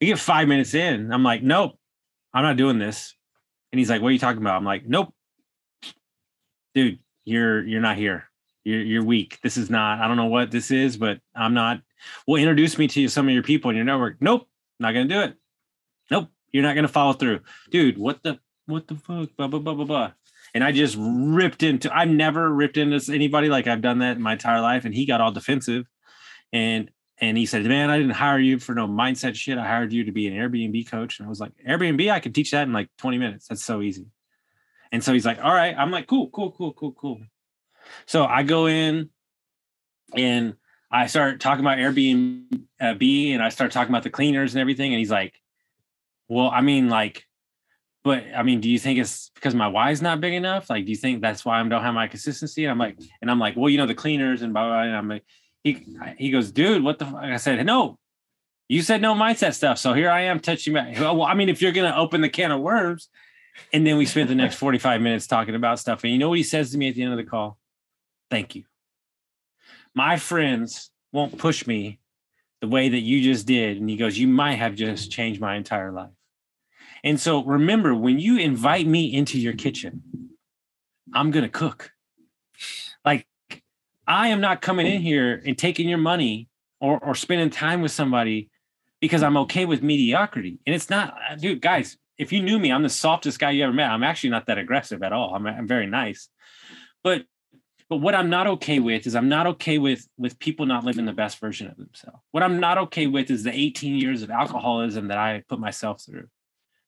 [0.00, 1.12] We get five minutes in.
[1.12, 1.78] I'm like, nope,
[2.32, 3.14] I'm not doing this.
[3.72, 4.56] And he's like, what are you talking about?
[4.56, 5.14] I'm like, nope,
[6.74, 8.24] dude, you're you're not here.
[8.64, 9.38] You're you're weak.
[9.42, 10.00] This is not.
[10.00, 11.80] I don't know what this is, but I'm not.
[12.26, 14.16] Well, introduce me to some of your people in your network.
[14.20, 15.36] Nope, not gonna do it.
[16.10, 17.98] Nope, you're not gonna follow through, dude.
[17.98, 19.30] What the what the fuck?
[19.36, 20.12] Blah blah blah blah blah.
[20.52, 21.94] And I just ripped into.
[21.94, 24.84] I've never ripped into anybody like I've done that in my entire life.
[24.84, 25.86] And he got all defensive,
[26.52, 29.58] and and he said, "Man, I didn't hire you for no mindset shit.
[29.58, 32.34] I hired you to be an Airbnb coach." And I was like, "Airbnb, I could
[32.34, 33.48] teach that in like 20 minutes.
[33.48, 34.06] That's so easy."
[34.90, 37.20] And so he's like, "All right." I'm like, "Cool, cool, cool, cool, cool."
[38.06, 39.10] So I go in
[40.14, 40.54] and
[40.90, 42.96] I start talking about Airbnb uh,
[43.34, 44.92] and I start talking about the cleaners and everything.
[44.92, 45.34] And he's like,
[46.28, 47.24] "Well, I mean, like."
[48.02, 50.70] But I mean, do you think it's because my why is not big enough?
[50.70, 52.64] Like, do you think that's why I don't have my consistency?
[52.64, 54.82] And I'm like, and I'm like, well, you know, the cleaners and blah, blah, blah.
[54.84, 55.22] And I'm like,
[55.64, 57.22] he he goes, dude, what the fuck?
[57.22, 57.98] I said, no,
[58.68, 59.78] you said no mindset stuff.
[59.78, 60.98] So here I am touching back.
[60.98, 63.08] Well, I mean, if you're gonna open the can of worms,
[63.72, 66.04] and then we spent the next 45 minutes talking about stuff.
[66.04, 67.58] And you know what he says to me at the end of the call?
[68.30, 68.64] Thank you.
[69.94, 71.98] My friends won't push me
[72.60, 73.78] the way that you just did.
[73.78, 76.10] And he goes, You might have just changed my entire life.
[77.02, 80.02] And so remember, when you invite me into your kitchen,
[81.14, 81.92] I'm to cook.
[83.04, 83.26] Like
[84.10, 86.48] I am not coming in here and taking your money
[86.80, 88.50] or, or spending time with somebody
[89.00, 90.58] because I'm okay with mediocrity.
[90.66, 93.62] And it's not, uh, dude, guys, if you knew me, I'm the softest guy you
[93.62, 93.88] ever met.
[93.88, 95.32] I'm actually not that aggressive at all.
[95.36, 96.28] I'm, I'm very nice.
[97.04, 97.22] But
[97.88, 101.06] but what I'm not okay with is I'm not okay with with people not living
[101.06, 102.18] the best version of themselves.
[102.32, 106.02] What I'm not okay with is the 18 years of alcoholism that I put myself
[106.04, 106.28] through.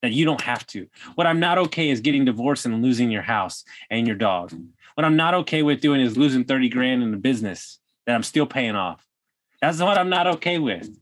[0.02, 0.88] That you don't have to.
[1.14, 4.52] What I'm not okay is getting divorced and losing your house and your dog.
[4.94, 8.22] What I'm not okay with doing is losing 30 grand in a business that I'm
[8.22, 9.06] still paying off.
[9.60, 10.98] That's what I'm not okay with.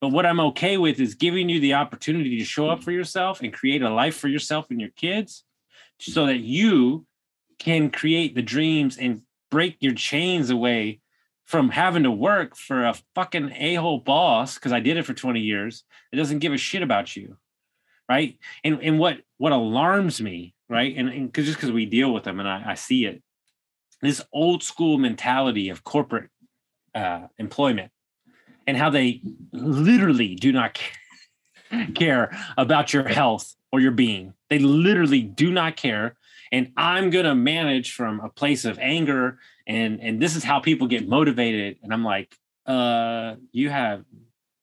[0.00, 3.40] But what I'm okay with is giving you the opportunity to show up for yourself
[3.40, 5.44] and create a life for yourself and your kids
[5.98, 7.06] so that you
[7.58, 11.00] can create the dreams and break your chains away
[11.44, 15.40] from having to work for a fucking a-hole boss because I did it for 20
[15.40, 15.82] years.
[16.12, 17.36] It doesn't give a shit about you.
[18.08, 18.38] Right.
[18.64, 20.94] And and what what alarms me right?
[20.96, 23.22] And, and cause just because we deal with them and I, I, see it,
[24.02, 26.30] this old school mentality of corporate
[26.94, 27.90] uh, employment
[28.66, 30.78] and how they literally do not
[31.94, 34.34] care about your health or your being.
[34.50, 36.16] They literally do not care.
[36.50, 40.86] And I'm gonna manage from a place of anger, and and this is how people
[40.86, 41.76] get motivated.
[41.82, 44.06] And I'm like, uh, you have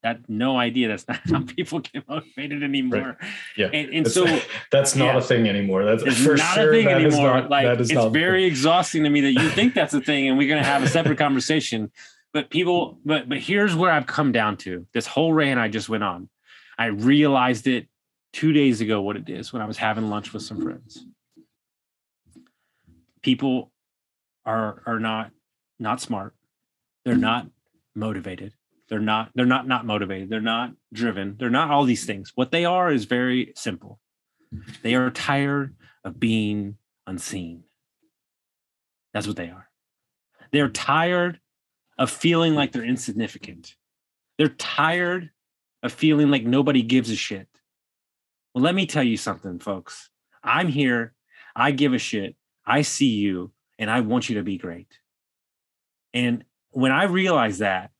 [0.05, 3.17] that no idea that's not how people get motivated anymore.
[3.19, 3.29] Right.
[3.57, 3.69] Yeah.
[3.73, 4.25] And, and so
[4.71, 5.83] that's not yeah, a thing anymore.
[5.83, 7.41] That's it's for not sure, a thing anymore.
[7.41, 10.47] Not, like it's very exhausting to me that you think that's a thing and we're
[10.47, 11.91] gonna have a separate conversation.
[12.33, 15.89] But people, but but here's where I've come down to this whole rant I just
[15.89, 16.29] went on.
[16.77, 17.87] I realized it
[18.31, 21.03] two days ago what it is when I was having lunch with some friends.
[23.23, 23.71] People
[24.45, 25.31] are are not
[25.79, 26.35] not smart.
[27.05, 27.47] They're not
[27.95, 28.53] motivated
[28.89, 30.29] they're not they're not not motivated.
[30.29, 31.35] They're not driven.
[31.37, 32.31] They're not all these things.
[32.35, 33.99] What they are is very simple.
[34.83, 37.63] They are tired of being unseen.
[39.13, 39.69] That's what they are.
[40.51, 41.39] They're tired
[41.97, 43.75] of feeling like they're insignificant.
[44.37, 45.31] They're tired
[45.81, 47.47] of feeling like nobody gives a shit.
[48.53, 50.09] Well, let me tell you something, folks.
[50.43, 51.13] I'm here.
[51.55, 52.35] I give a shit.
[52.65, 54.99] I see you and I want you to be great.
[56.13, 57.91] And when I realized that,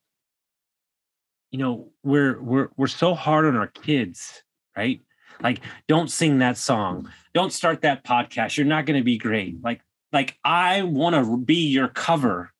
[1.56, 4.44] you know we're we're we're so hard on our kids
[4.76, 5.00] right?
[5.42, 7.10] Like don't sing that song.
[7.34, 8.58] Don't start that podcast.
[8.58, 9.64] You're not going to be great.
[9.64, 9.80] Like
[10.12, 12.52] like i want to be your cover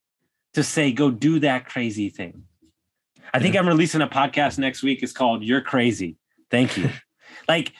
[0.54, 2.44] to say go do that crazy thing.
[3.34, 5.02] I think i'm releasing a podcast next week.
[5.02, 6.16] It's called you're crazy.
[6.50, 6.88] Thank you.
[7.48, 7.74] Like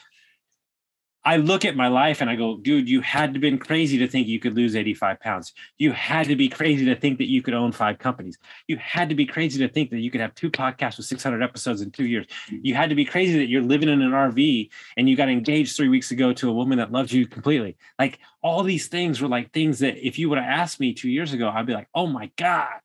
[1.27, 4.07] I look at my life and I go, dude, you had to been crazy to
[4.07, 5.51] think you could lose 85 pounds.
[5.77, 8.37] You had to be crazy to think that you could own five companies.
[8.69, 11.43] You had to be crazy to think that you could have two podcasts with 600
[11.43, 12.27] episodes in two years.
[12.49, 15.75] You had to be crazy that you're living in an RV and you got engaged
[15.75, 17.75] three weeks ago to a woman that loves you completely.
[17.99, 21.09] Like all these things were like things that if you would have asked me two
[21.09, 22.79] years ago, I'd be like, oh my God.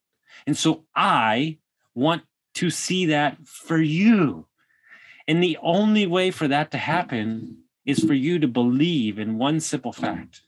[0.45, 1.59] And so I
[1.95, 2.23] want
[2.55, 4.47] to see that for you.
[5.29, 9.59] And the only way for that to happen is for you to believe in one
[9.59, 10.41] simple fact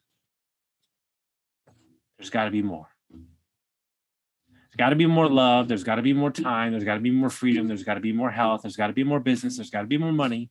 [2.17, 2.87] there's got to be more.
[3.11, 5.67] There's got to be more love.
[5.67, 6.71] There's got to be more time.
[6.71, 7.67] There's got to be more freedom.
[7.67, 8.61] There's got to be more health.
[8.63, 9.57] There's got to be more business.
[9.57, 10.49] There's got to be more money.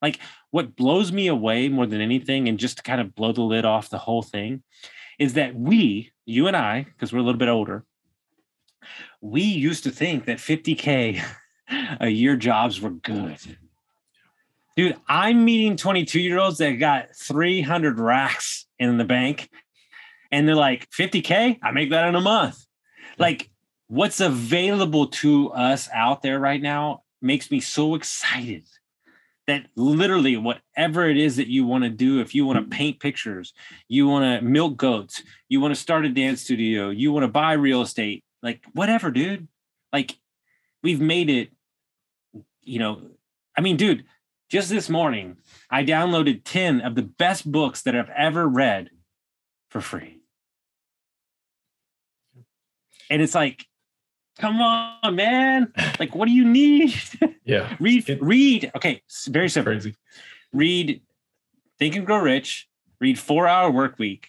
[0.00, 0.18] Like
[0.50, 3.64] what blows me away more than anything, and just to kind of blow the lid
[3.64, 4.62] off the whole thing,
[5.18, 7.84] is that we, you and I, because we're a little bit older,
[9.20, 11.22] we used to think that 50K
[12.00, 13.38] a year jobs were good.
[14.76, 19.50] Dude, I'm meeting 22 year olds that got 300 racks in the bank
[20.30, 22.64] and they're like 50K, I make that in a month.
[23.18, 23.50] Like
[23.88, 28.66] what's available to us out there right now makes me so excited
[29.46, 33.00] that literally whatever it is that you want to do, if you want to paint
[33.00, 33.52] pictures,
[33.88, 37.28] you want to milk goats, you want to start a dance studio, you want to
[37.28, 39.48] buy real estate, like whatever, dude.
[39.92, 40.16] Like
[40.82, 41.50] we've made it,
[42.62, 43.10] you know,
[43.56, 44.04] I mean, dude,
[44.52, 45.38] just this morning,
[45.70, 48.90] I downloaded 10 of the best books that I've ever read
[49.70, 50.20] for free.
[53.08, 53.64] And it's like,
[54.38, 55.72] come on, man.
[55.98, 56.94] Like, what do you need?
[57.44, 57.74] Yeah.
[57.80, 58.70] read, It- read.
[58.76, 59.72] Okay, very simple.
[59.72, 59.96] Crazy.
[60.52, 61.02] Read
[61.80, 62.68] Think and Grow Rich,
[63.00, 64.28] read Four Hour Work Week,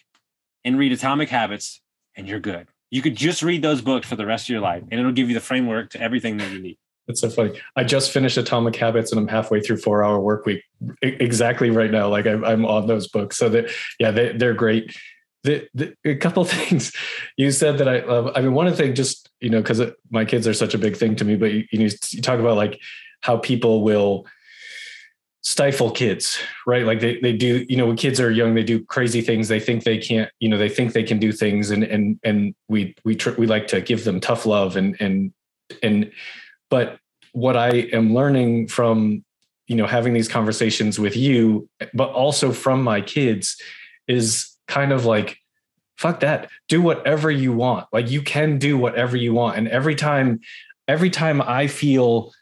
[0.64, 1.80] and read Atomic Habits,
[2.16, 2.66] and you're good.
[2.90, 5.28] You could just read those books for the rest of your life, and it'll give
[5.28, 6.76] you the framework to everything that you need.
[7.06, 7.60] That's so funny.
[7.76, 10.62] I just finished Atomic Habits and I'm halfway through Four Hour Work Week
[11.02, 12.08] exactly right now.
[12.08, 13.36] Like I'm, I'm on those books.
[13.36, 14.96] So that, yeah, they, they're great.
[15.42, 16.92] The, the, a couple things
[17.36, 18.30] you said that I love.
[18.34, 20.78] I mean, one of the things just, you know, because my kids are such a
[20.78, 22.80] big thing to me, but you, you, you talk about like
[23.20, 24.26] how people will
[25.42, 26.86] stifle kids, right?
[26.86, 29.48] Like they, they do, you know, when kids are young, they do crazy things.
[29.48, 31.70] They think they can't, you know, they think they can do things.
[31.70, 35.34] And, and, and we, we, tr- we like to give them tough love and, and,
[35.82, 36.10] and,
[36.74, 36.98] but
[37.30, 39.24] what I am learning from,
[39.68, 43.56] you know, having these conversations with you, but also from my kids
[44.08, 45.38] is kind of like,
[45.96, 46.50] fuck that.
[46.68, 47.86] Do whatever you want.
[47.92, 49.56] Like you can do whatever you want.
[49.56, 50.40] And every time,
[50.88, 52.32] every time I feel,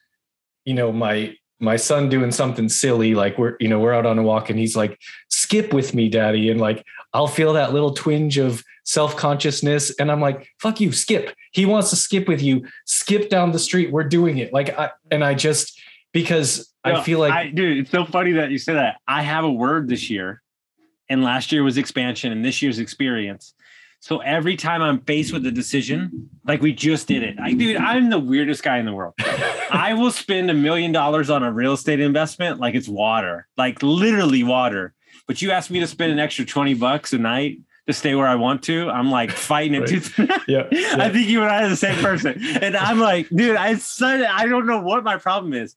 [0.65, 4.19] you know, my my son doing something silly, like we're, you know, we're out on
[4.19, 6.49] a walk and he's like, skip with me, daddy.
[6.49, 9.95] And like, I'll feel that little twinge of self-consciousness.
[9.99, 11.35] And I'm like, fuck you, skip.
[11.53, 12.67] He wants to skip with you.
[12.87, 13.93] Skip down the street.
[13.93, 14.53] We're doing it.
[14.53, 15.81] Like, I, and I just,
[16.13, 18.97] because I feel like, I, dude, it's so funny that you say that.
[19.07, 20.43] I have a word this year,
[21.09, 23.55] and last year was expansion, and this year's experience.
[24.01, 27.77] So every time I'm faced with a decision, like we just did it, I, dude,
[27.77, 29.15] I'm the weirdest guy in the world.
[29.71, 33.81] I will spend a million dollars on a real estate investment like it's water, like
[33.81, 34.93] literally water.
[35.29, 38.27] But you ask me to spend an extra 20 bucks a night to stay where
[38.29, 39.87] I want to, I'm like fighting it.
[39.89, 40.19] Tooth-
[40.49, 40.97] yeah, yeah.
[40.99, 42.41] I think you and I are the same person.
[42.63, 45.75] And I'm like, dude, I said I don't know what my problem is.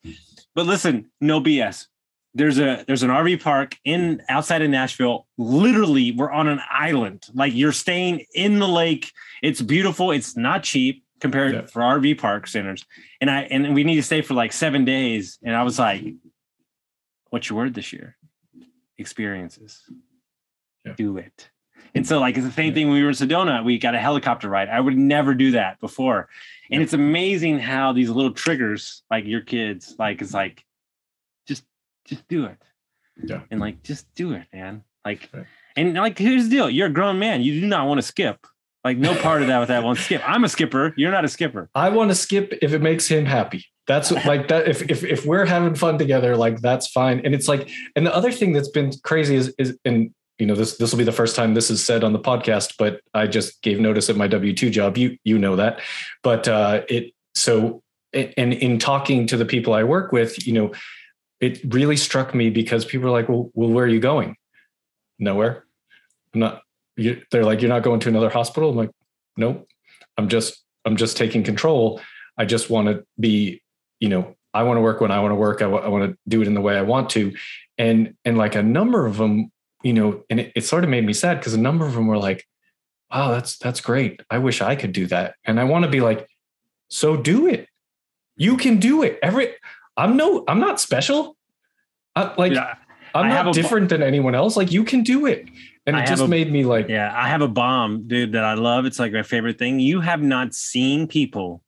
[0.53, 1.87] But listen, no BS.
[2.33, 5.25] There's a there's an RV park in outside of Nashville.
[5.37, 7.25] Literally, we're on an island.
[7.33, 9.11] Like you're staying in the lake.
[9.41, 10.11] It's beautiful.
[10.11, 11.61] It's not cheap compared Yeah.
[11.65, 12.85] for RV park centers.
[13.21, 15.39] And I and we need to stay for like seven days.
[15.43, 16.03] And I was like,
[17.29, 18.17] what's your word this year?
[18.97, 19.81] Experiences.
[20.85, 20.93] Yeah.
[20.97, 21.49] Do it.
[21.95, 23.63] And so, like, it's the same thing when we were in Sedona.
[23.63, 24.69] We got a helicopter ride.
[24.69, 26.27] I would never do that before.
[26.69, 30.65] And it's amazing how these little triggers, like your kids, like, it's like,
[31.47, 31.63] just,
[32.03, 32.58] just do it.
[33.23, 33.41] Yeah.
[33.49, 34.84] And like, just do it, man.
[35.05, 35.45] Like, Right.
[35.77, 37.41] and like, here's the deal: you're a grown man.
[37.41, 38.45] You do not want to skip.
[38.84, 40.21] Like, no part of that with that one skip.
[40.27, 40.93] I'm a skipper.
[40.97, 41.69] You're not a skipper.
[41.75, 43.65] I want to skip if it makes him happy.
[43.88, 44.67] That's like that.
[44.67, 47.21] If, if if we're having fun together, like that's fine.
[47.23, 50.55] And it's like, and the other thing that's been crazy is is and you know
[50.55, 53.27] this this will be the first time this is said on the podcast, but I
[53.27, 54.97] just gave notice at my W two job.
[54.97, 55.81] You you know that,
[56.23, 57.81] but uh, it so
[58.13, 60.71] and in talking to the people I work with, you know,
[61.41, 64.35] it really struck me because people are like, well, well, where are you going?
[65.19, 65.65] Nowhere.
[66.33, 66.61] I'm not.
[66.95, 68.69] You, they're like, you're not going to another hospital.
[68.69, 68.91] I'm like,
[69.35, 69.67] nope.
[70.17, 71.99] I'm just I'm just taking control.
[72.37, 73.61] I just want to be,
[73.99, 75.61] you know, I want to work when I want to work.
[75.61, 77.35] I want to do it in the way I want to.
[77.77, 79.51] And and like a number of them,
[79.85, 82.07] you know, and it, it sort of made me sad because a number of them
[82.07, 82.47] were like,
[83.13, 84.19] wow, that's that's great.
[84.31, 85.35] I wish I could do that.
[85.45, 86.27] And I want to be like,
[86.87, 87.69] so do it.
[88.35, 89.19] You can do it.
[89.21, 89.53] Every
[89.95, 91.37] I'm no, I'm not special.
[92.15, 92.73] I, like yeah.
[93.13, 94.57] I'm not different than anyone else.
[94.57, 95.47] Like you can do it.
[95.85, 98.43] And I it just a- made me like, Yeah, I have a bomb, dude, that
[98.43, 98.87] I love.
[98.87, 99.79] It's like my favorite thing.
[99.79, 101.61] You have not seen people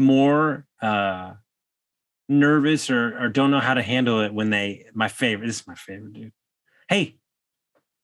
[0.00, 1.34] more uh
[2.28, 5.46] nervous or or don't know how to handle it when they my favorite.
[5.46, 6.32] This is my favorite, dude.
[6.88, 7.18] Hey,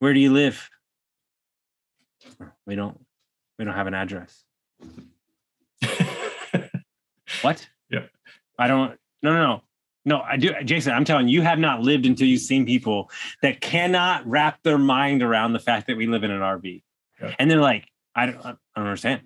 [0.03, 0.69] where do you live?
[2.67, 2.99] We don't
[3.57, 4.43] we don't have an address.
[7.41, 7.67] What?
[7.89, 8.05] Yeah.
[8.59, 9.63] I don't no no no.
[10.05, 13.11] No, I do Jason, I'm telling you, you have not lived until you've seen people
[13.43, 16.83] that cannot wrap their mind around the fact that we live in an RV.
[17.21, 17.35] Yeah.
[17.39, 19.23] And they're like, I don't, I don't understand.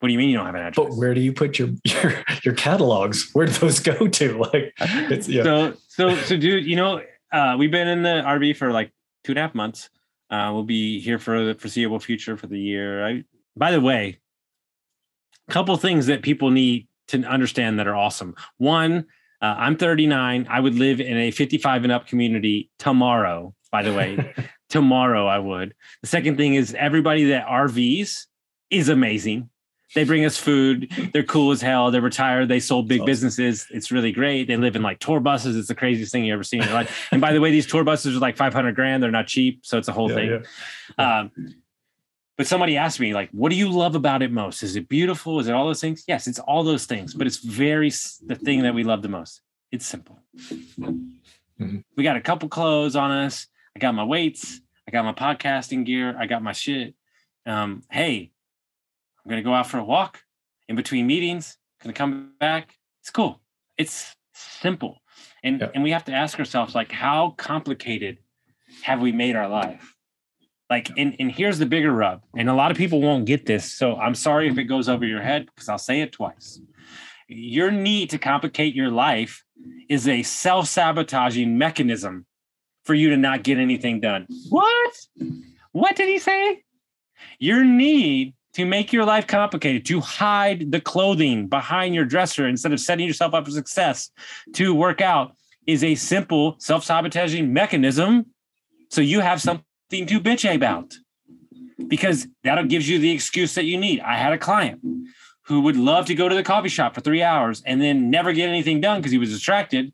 [0.00, 0.86] What do you mean you don't have an address?
[0.88, 3.30] but where do you put your your your catalogs?
[3.32, 4.38] Where do those go to?
[4.52, 5.42] Like it's yeah.
[5.42, 7.02] So, so, so, dude, you know,
[7.32, 8.92] uh, we've been in the RV for like
[9.24, 9.90] two and a half months.
[10.30, 13.06] Uh, we'll be here for the foreseeable future for the year.
[13.06, 13.24] I,
[13.56, 14.18] by the way,
[15.48, 18.36] a couple things that people need to understand that are awesome.
[18.58, 19.06] One,
[19.42, 20.46] uh, I'm 39.
[20.48, 23.54] I would live in a 55 and up community tomorrow.
[23.72, 24.34] By the way,
[24.68, 25.74] tomorrow I would.
[26.02, 28.26] The second thing is everybody that RVs
[28.70, 29.50] is amazing.
[29.94, 30.90] They bring us food.
[31.12, 31.90] They're cool as hell.
[31.90, 32.48] They're retired.
[32.48, 33.66] They sold big businesses.
[33.70, 34.46] It's really great.
[34.46, 35.56] They live in like tour buses.
[35.56, 37.08] It's the craziest thing you ever seen in your life.
[37.10, 39.02] And by the way, these tour buses are like 500 grand.
[39.02, 39.66] They're not cheap.
[39.66, 40.44] So it's a whole Yeah, thing.
[40.98, 41.18] yeah.
[41.20, 41.30] Um,
[42.36, 44.62] But somebody asked me, like, what do you love about it most?
[44.62, 45.40] Is it beautiful?
[45.40, 46.04] Is it all those things?
[46.08, 47.90] Yes, it's all those things, but it's very
[48.26, 49.42] the thing that we love the most.
[49.70, 50.18] It's simple.
[50.78, 51.84] Mhm.
[51.96, 53.46] We got a couple clothes on us.
[53.76, 54.60] I got my weights.
[54.88, 56.16] I got my podcasting gear.
[56.18, 56.94] I got my shit.
[57.44, 58.32] Um, hey,
[59.30, 60.24] I'm gonna go out for a walk
[60.68, 61.56] in between meetings.
[61.84, 62.74] Gonna come back.
[63.00, 63.40] It's cool.
[63.78, 65.02] It's simple.
[65.44, 65.70] And Yeah.
[65.72, 68.18] and we have to ask ourselves, like, how complicated
[68.82, 69.94] have we made our life?
[70.68, 72.24] Like, and, and here's the bigger rub.
[72.36, 73.72] And a lot of people won't get this.
[73.72, 76.60] So I'm sorry if it goes over your head because I'll say it twice.
[77.28, 79.44] Your need to complicate your life
[79.88, 82.26] is a self sabotaging mechanism
[82.82, 84.26] for you to not get anything done.
[84.48, 84.92] What?
[85.70, 86.64] What did he say?
[87.38, 92.72] Your need to make your life complicated, to hide the clothing behind your dresser instead
[92.72, 94.10] of setting yourself up for success
[94.54, 95.36] to work out
[95.66, 98.26] is a simple self sabotaging mechanism.
[98.90, 100.94] So you have something to bitch about
[101.88, 104.00] because that gives you the excuse that you need.
[104.00, 104.80] I had a client
[105.44, 108.32] who would love to go to the coffee shop for three hours and then never
[108.32, 109.92] get anything done because he was distracted,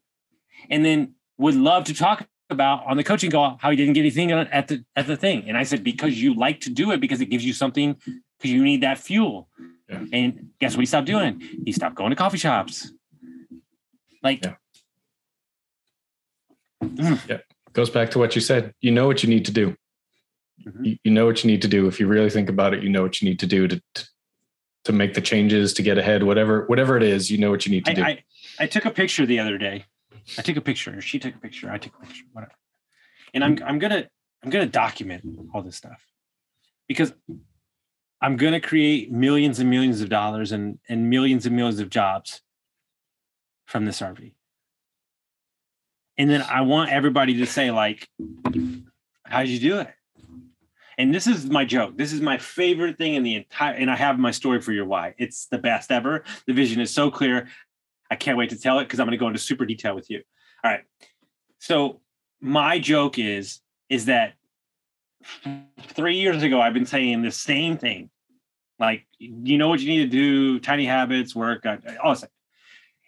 [0.70, 4.00] and then would love to talk about on the coaching call how he didn't get
[4.00, 5.44] anything at the at the thing.
[5.48, 7.96] And I said because you like to do it because it gives you something
[8.38, 9.48] because you need that fuel.
[9.88, 10.04] Yeah.
[10.12, 11.42] And guess what he stopped doing?
[11.64, 12.92] He stopped going to coffee shops.
[14.22, 14.44] Like
[16.82, 17.38] Yeah.
[17.72, 18.74] Goes back to what you said.
[18.80, 19.76] You know what you need to do.
[20.66, 20.86] Mhm.
[20.86, 21.86] You, you know what you need to do.
[21.86, 24.08] If you really think about it, you know what you need to do to, to
[24.84, 26.22] to make the changes to get ahead.
[26.22, 28.02] Whatever whatever it is, you know what you need to I, do.
[28.02, 28.24] I,
[28.60, 29.84] I took a picture the other day.
[30.38, 31.00] I took a picture.
[31.00, 31.70] She took a picture.
[31.70, 32.24] I took a picture.
[32.32, 32.52] Whatever.
[33.34, 34.08] And I'm I'm gonna
[34.42, 36.02] I'm gonna document all this stuff
[36.88, 37.12] because
[38.26, 42.42] I'm gonna create millions and millions of dollars and and millions and millions of jobs
[43.66, 44.32] from this RV.
[46.18, 48.08] And then I want everybody to say like,
[49.26, 49.94] how'd you do it?"
[50.98, 51.96] And this is my joke.
[51.96, 53.74] This is my favorite thing in the entire.
[53.74, 55.14] And I have my story for your why.
[55.18, 56.24] It's the best ever.
[56.48, 57.46] The vision is so clear.
[58.10, 60.10] I can't wait to tell it because I'm going to go into super detail with
[60.10, 60.20] you.
[60.64, 60.82] All right.
[61.60, 62.00] So
[62.40, 64.34] my joke is is that
[65.90, 68.10] three years ago I've been saying the same thing.
[68.78, 72.24] Like you know what you need to do, tiny habits, work, I- I- all this.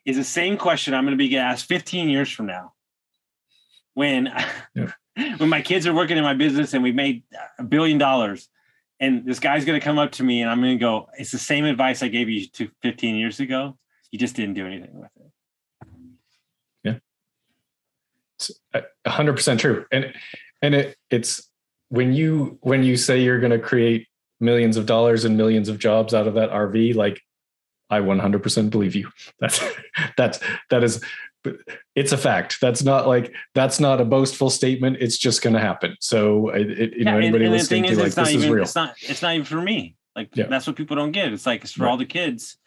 [0.05, 2.73] Is the same question I'm going to be asked 15 years from now.
[3.95, 4.33] When
[4.75, 4.93] Yeah.
[5.39, 7.25] when my kids are working in my business and we made
[7.59, 8.49] a billion dollars
[9.01, 11.33] and this guy's going to come up to me and I'm going to go, it's
[11.33, 13.77] the same advice I gave you to 15 years ago.
[14.11, 15.29] You just didn't do anything with it.
[18.73, 19.85] Uh, a hundred percent true.
[19.91, 20.12] And
[20.62, 21.49] and it it's
[21.89, 24.07] when you when you say you're going to create
[24.41, 27.20] millions of dollars and millions of jobs out of that RV, like
[27.91, 29.11] I 100% believe you.
[29.41, 29.61] That's
[30.16, 31.03] that's that is
[31.95, 32.61] it's a fact.
[32.61, 34.99] That's not like that's not a boastful statement.
[35.01, 35.97] It's just going to happen.
[36.01, 38.34] So it, it, you know and- anybody and the listening to like it's not this
[38.34, 38.62] even, is real.
[38.64, 38.95] It's not.
[39.01, 39.97] It's not even for me.
[40.16, 40.49] Like Yeah.
[40.49, 41.32] that's what people don't get.
[41.32, 41.91] It's like it's for Right.
[41.91, 42.59] all the kids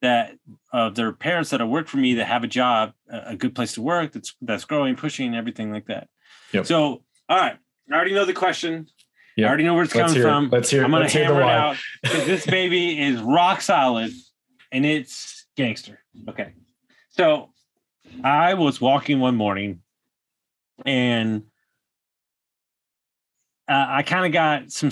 [0.00, 0.36] that
[0.72, 3.54] uh, their parents that have worked for me that have a job, a a good
[3.54, 6.08] place to work that's that's growing, pushing, everything like that.
[6.52, 6.66] Yep.
[6.66, 7.58] So, all right,
[7.90, 8.86] I already know the question.
[9.40, 9.46] Yep.
[9.46, 10.50] I already know where it's Let's coming hear from.
[10.50, 10.84] Let's hear.
[10.84, 14.12] I'm gonna let's hammer it out because this baby is rock solid
[14.72, 16.00] and it's gangster.
[16.28, 16.52] Okay.
[17.10, 17.50] So
[18.24, 19.82] I was walking one morning
[20.84, 21.44] and
[23.68, 24.90] uh, I kind of got some.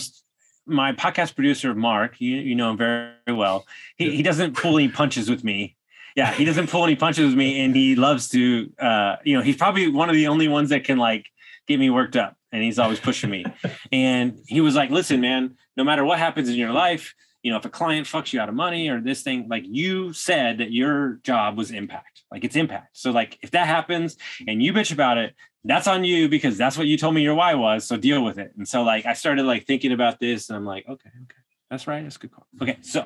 [0.71, 3.65] My podcast producer, Mark, you, you know him very, very well.
[3.97, 5.77] He, he doesn't pull any punches with me.
[6.15, 8.71] Yeah, he doesn't pull any punches with me, and he loves to.
[8.79, 11.27] Uh, you know, he's probably one of the only ones that can like
[11.69, 13.45] get me worked up, and he's always pushing me.
[13.93, 17.59] and he was like, "Listen, man, no matter what happens in your life, you know,
[17.59, 20.73] if a client fucks you out of money or this thing, like you said that
[20.73, 22.97] your job was impact, like it's impact.
[22.97, 24.17] So like if that happens
[24.47, 27.35] and you bitch about it, that's on you because that's what you told me your
[27.35, 27.87] why was.
[27.87, 28.53] So deal with it.
[28.57, 31.37] And so like I started like thinking about this and I'm like, okay, okay,
[31.71, 32.03] that's right.
[32.03, 32.47] That's good call.
[32.61, 32.79] Okay.
[32.83, 33.05] So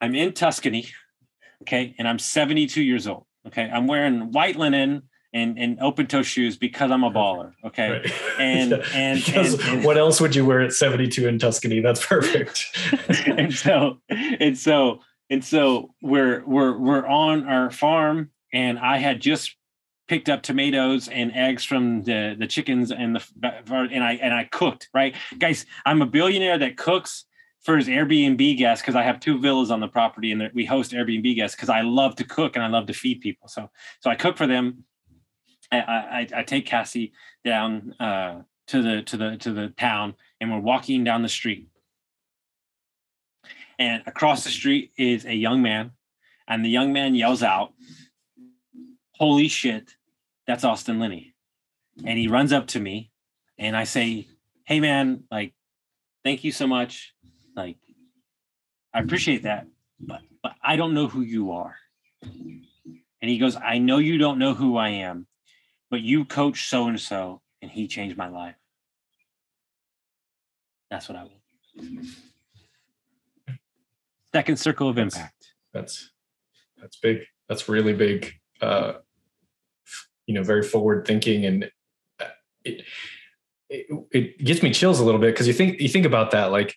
[0.00, 0.88] I'm in Tuscany.
[1.62, 1.94] Okay.
[1.98, 3.26] And I'm 72 years old.
[3.46, 3.70] Okay.
[3.70, 5.02] I'm wearing white linen
[5.34, 7.52] and, and open toe shoes because I'm a baller.
[7.64, 7.90] Okay.
[7.90, 8.12] Right.
[8.38, 8.84] And- Yeah.
[8.94, 11.80] and- and- and- what else would you wear at 72 in Tuscany?
[11.80, 12.64] That's perfect.
[13.26, 19.20] and so and so and so we're we're we're on our farm and i had
[19.20, 19.56] just
[20.08, 23.24] picked up tomatoes and eggs from the the chickens and the
[23.90, 27.24] and i and i cooked right guys i'm a billionaire that cooks
[27.62, 30.92] for his airbnb guests because i have two villas on the property and we host
[30.92, 33.70] airbnb guests because i love to cook and i love to feed people so
[34.00, 34.84] so i cook for them
[35.72, 37.12] i i, I take cassie
[37.44, 41.68] down uh to the to the to the town and we're walking down the street.
[43.78, 45.92] And across the street is a young man
[46.46, 47.72] and the young man yells out
[49.12, 49.96] holy shit
[50.46, 51.34] that's austin linney
[52.04, 53.10] and he runs up to me
[53.58, 54.28] and i say
[54.64, 55.52] hey man like
[56.24, 57.14] thank you so much.
[57.56, 57.76] Like
[58.94, 59.66] I appreciate that,
[60.00, 61.76] but but I don't know who you are.
[62.22, 65.26] And he goes, I know you don't know who I am,
[65.92, 68.54] but you coach so and so, and he changed my life.
[70.90, 72.06] That's what I want.
[74.34, 75.52] Second circle of impact.
[75.74, 76.10] That's
[76.80, 77.18] that's big.
[77.46, 78.32] That's really big.
[78.62, 78.94] Uh,
[80.26, 81.70] you know, very forward thinking, and
[82.18, 82.24] uh,
[82.64, 82.84] it,
[83.68, 86.50] it it gives me chills a little bit because you think you think about that
[86.50, 86.74] like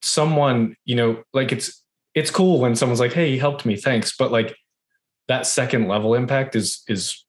[0.00, 1.84] someone you know like it's
[2.14, 4.56] it's cool when someone's like hey you helped me thanks but like
[5.30, 7.24] that second level impact is is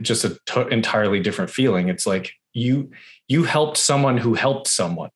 [0.00, 2.90] just a to- entirely different feeling it's like you
[3.28, 5.10] you helped someone who helped someone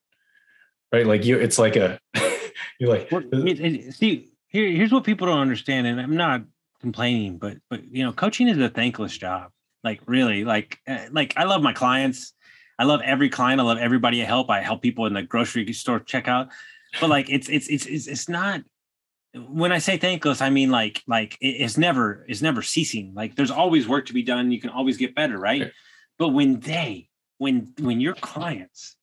[0.93, 2.01] right like you it's like a
[2.79, 6.43] you're like Well, it- see, here, here's what people don't understand, and I'm not
[6.81, 9.51] complaining, but but you know, coaching is a thankless job.
[9.85, 12.33] Like really, like uh, like I love my clients.
[12.79, 13.61] I love every client.
[13.61, 14.49] I love everybody I help.
[14.51, 16.49] I help people in the grocery store checkout.
[17.01, 18.63] But like, it's it's it's it's, it's not.
[19.49, 23.13] When I say thankless, I mean like like it's never it's never ceasing.
[23.15, 24.51] Like there's always work to be done.
[24.51, 25.73] You can always get better, right?
[26.19, 27.09] But when they
[27.39, 28.97] when when your clients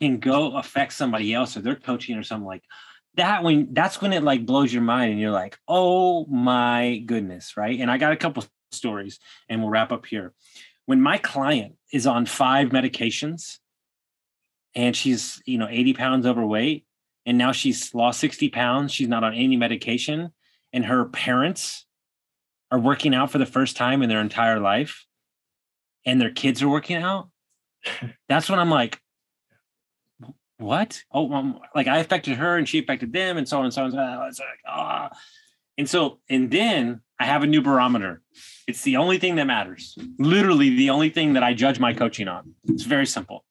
[0.00, 2.62] can go affect somebody else or they're coaching or something like
[3.16, 7.56] that when that's when it like blows your mind and you're like oh my goodness
[7.56, 9.18] right and i got a couple stories
[9.48, 10.32] and we'll wrap up here
[10.86, 13.58] when my client is on five medications
[14.74, 16.84] and she's you know 80 pounds overweight
[17.26, 20.32] and now she's lost 60 pounds she's not on any medication
[20.72, 21.86] and her parents
[22.70, 25.06] are working out for the first time in their entire life
[26.04, 27.28] and their kids are working out
[28.28, 29.00] that's when i'm like
[30.58, 31.02] what?
[31.12, 33.82] Oh, um, like I affected her and she affected them and so on and so
[33.82, 33.86] on.
[33.86, 34.28] And so on.
[34.28, 35.10] It's like, ah.
[35.76, 38.22] And so, and then I have a new barometer.
[38.66, 39.98] It's the only thing that matters.
[40.18, 42.54] Literally the only thing that I judge my coaching on.
[42.64, 43.44] It's very simple.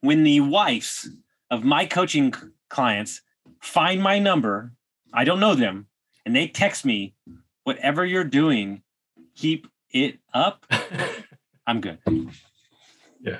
[0.00, 1.08] When the wives
[1.50, 2.32] of my coaching
[2.68, 3.22] clients
[3.60, 4.72] find my number,
[5.12, 5.86] I don't know them,
[6.26, 7.14] and they text me,
[7.64, 8.82] whatever you're doing,
[9.34, 10.66] keep it up.
[11.66, 11.98] I'm good.
[13.20, 13.38] Yeah.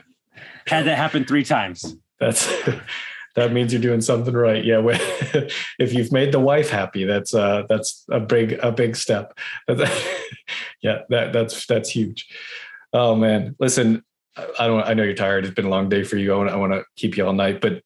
[0.67, 1.97] Had that happen three times.
[2.21, 2.47] that's
[3.37, 4.81] that means you're doing something right yeah
[5.79, 9.39] if you've made the wife happy that's uh that's a big a big step
[10.83, 12.27] yeah that that's that's huge
[12.93, 14.03] oh man listen
[14.59, 16.51] I- don't i know you're tired it's been a long day for you i want
[16.51, 17.83] i want to keep you all night but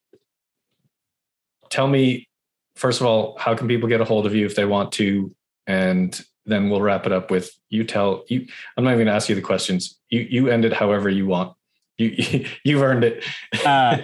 [1.73, 2.29] tell me
[2.77, 5.35] first of all how can people get a hold of you if they want to
[5.67, 8.47] and then we'll wrap it up with you tell you
[8.77, 11.55] i'm not even gonna ask you the questions you you end it however you want
[11.99, 13.25] you you've earned it
[13.67, 13.99] uh,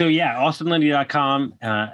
[0.00, 1.88] so yeah, austinlinney.com, uh,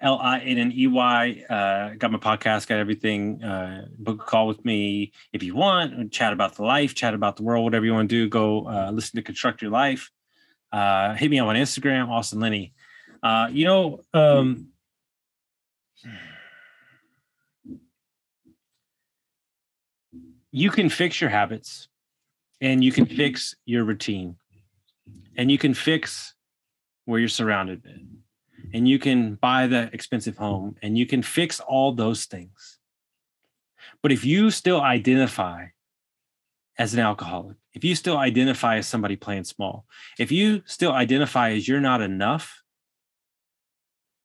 [0.00, 5.54] L-I-N-N-E-Y, uh, got my podcast, got everything, uh, book a call with me if you
[5.54, 8.68] want, chat about the life, chat about the world, whatever you want to do, go,
[8.68, 10.10] uh, listen to construct your life.
[10.72, 12.72] Uh, hit me up on Instagram, Austin Linney.
[13.24, 14.68] Uh, you know, um,
[20.52, 21.88] you can fix your habits
[22.60, 24.36] and you can fix your routine
[25.38, 26.34] and you can fix
[27.06, 27.82] where you're surrounded
[28.74, 32.78] and you can buy the expensive home and you can fix all those things.
[34.02, 35.68] But if you still identify
[36.76, 39.86] as an alcoholic if you still identify as somebody playing small
[40.18, 42.63] if you still identify as you're not enough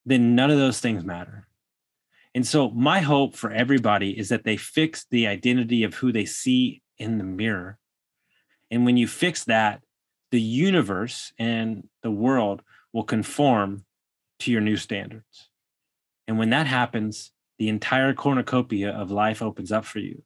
[0.10, 1.48] then none of those things matter
[2.36, 6.26] and so my hope for everybody is that they fix the identity of who they
[6.26, 7.80] see in the mirror
[8.72, 9.82] and when you fix that
[10.32, 12.62] the universe and the world
[12.94, 13.86] will conform
[14.40, 15.50] to your new standards.
[16.28, 20.24] And when that happens, the entire cornucopia of life opens up for you.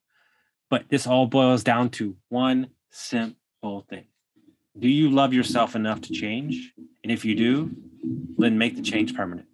[0.70, 4.06] But this all boils down to one simple thing
[4.78, 6.74] Do you love yourself enough to change?
[7.04, 7.72] And if you do,
[8.38, 9.48] then make the change permanent.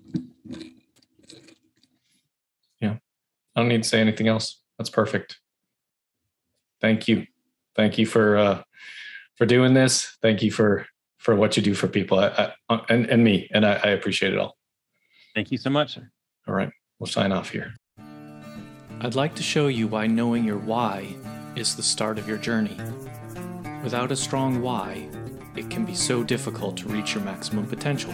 [3.59, 4.61] I don't need to say anything else.
[4.77, 5.37] That's perfect.
[6.79, 7.25] Thank you.
[7.75, 8.63] Thank you for uh
[9.35, 10.17] for doing this.
[10.21, 10.85] Thank you for
[11.17, 13.49] for what you do for people I, I, and and me.
[13.53, 14.55] And I, I appreciate it all.
[15.35, 16.09] Thank you so much, sir.
[16.47, 17.75] All right, we'll sign off here.
[19.01, 21.13] I'd like to show you why knowing your why
[21.57, 22.77] is the start of your journey.
[23.83, 25.09] Without a strong why,
[25.57, 28.13] it can be so difficult to reach your maximum potential.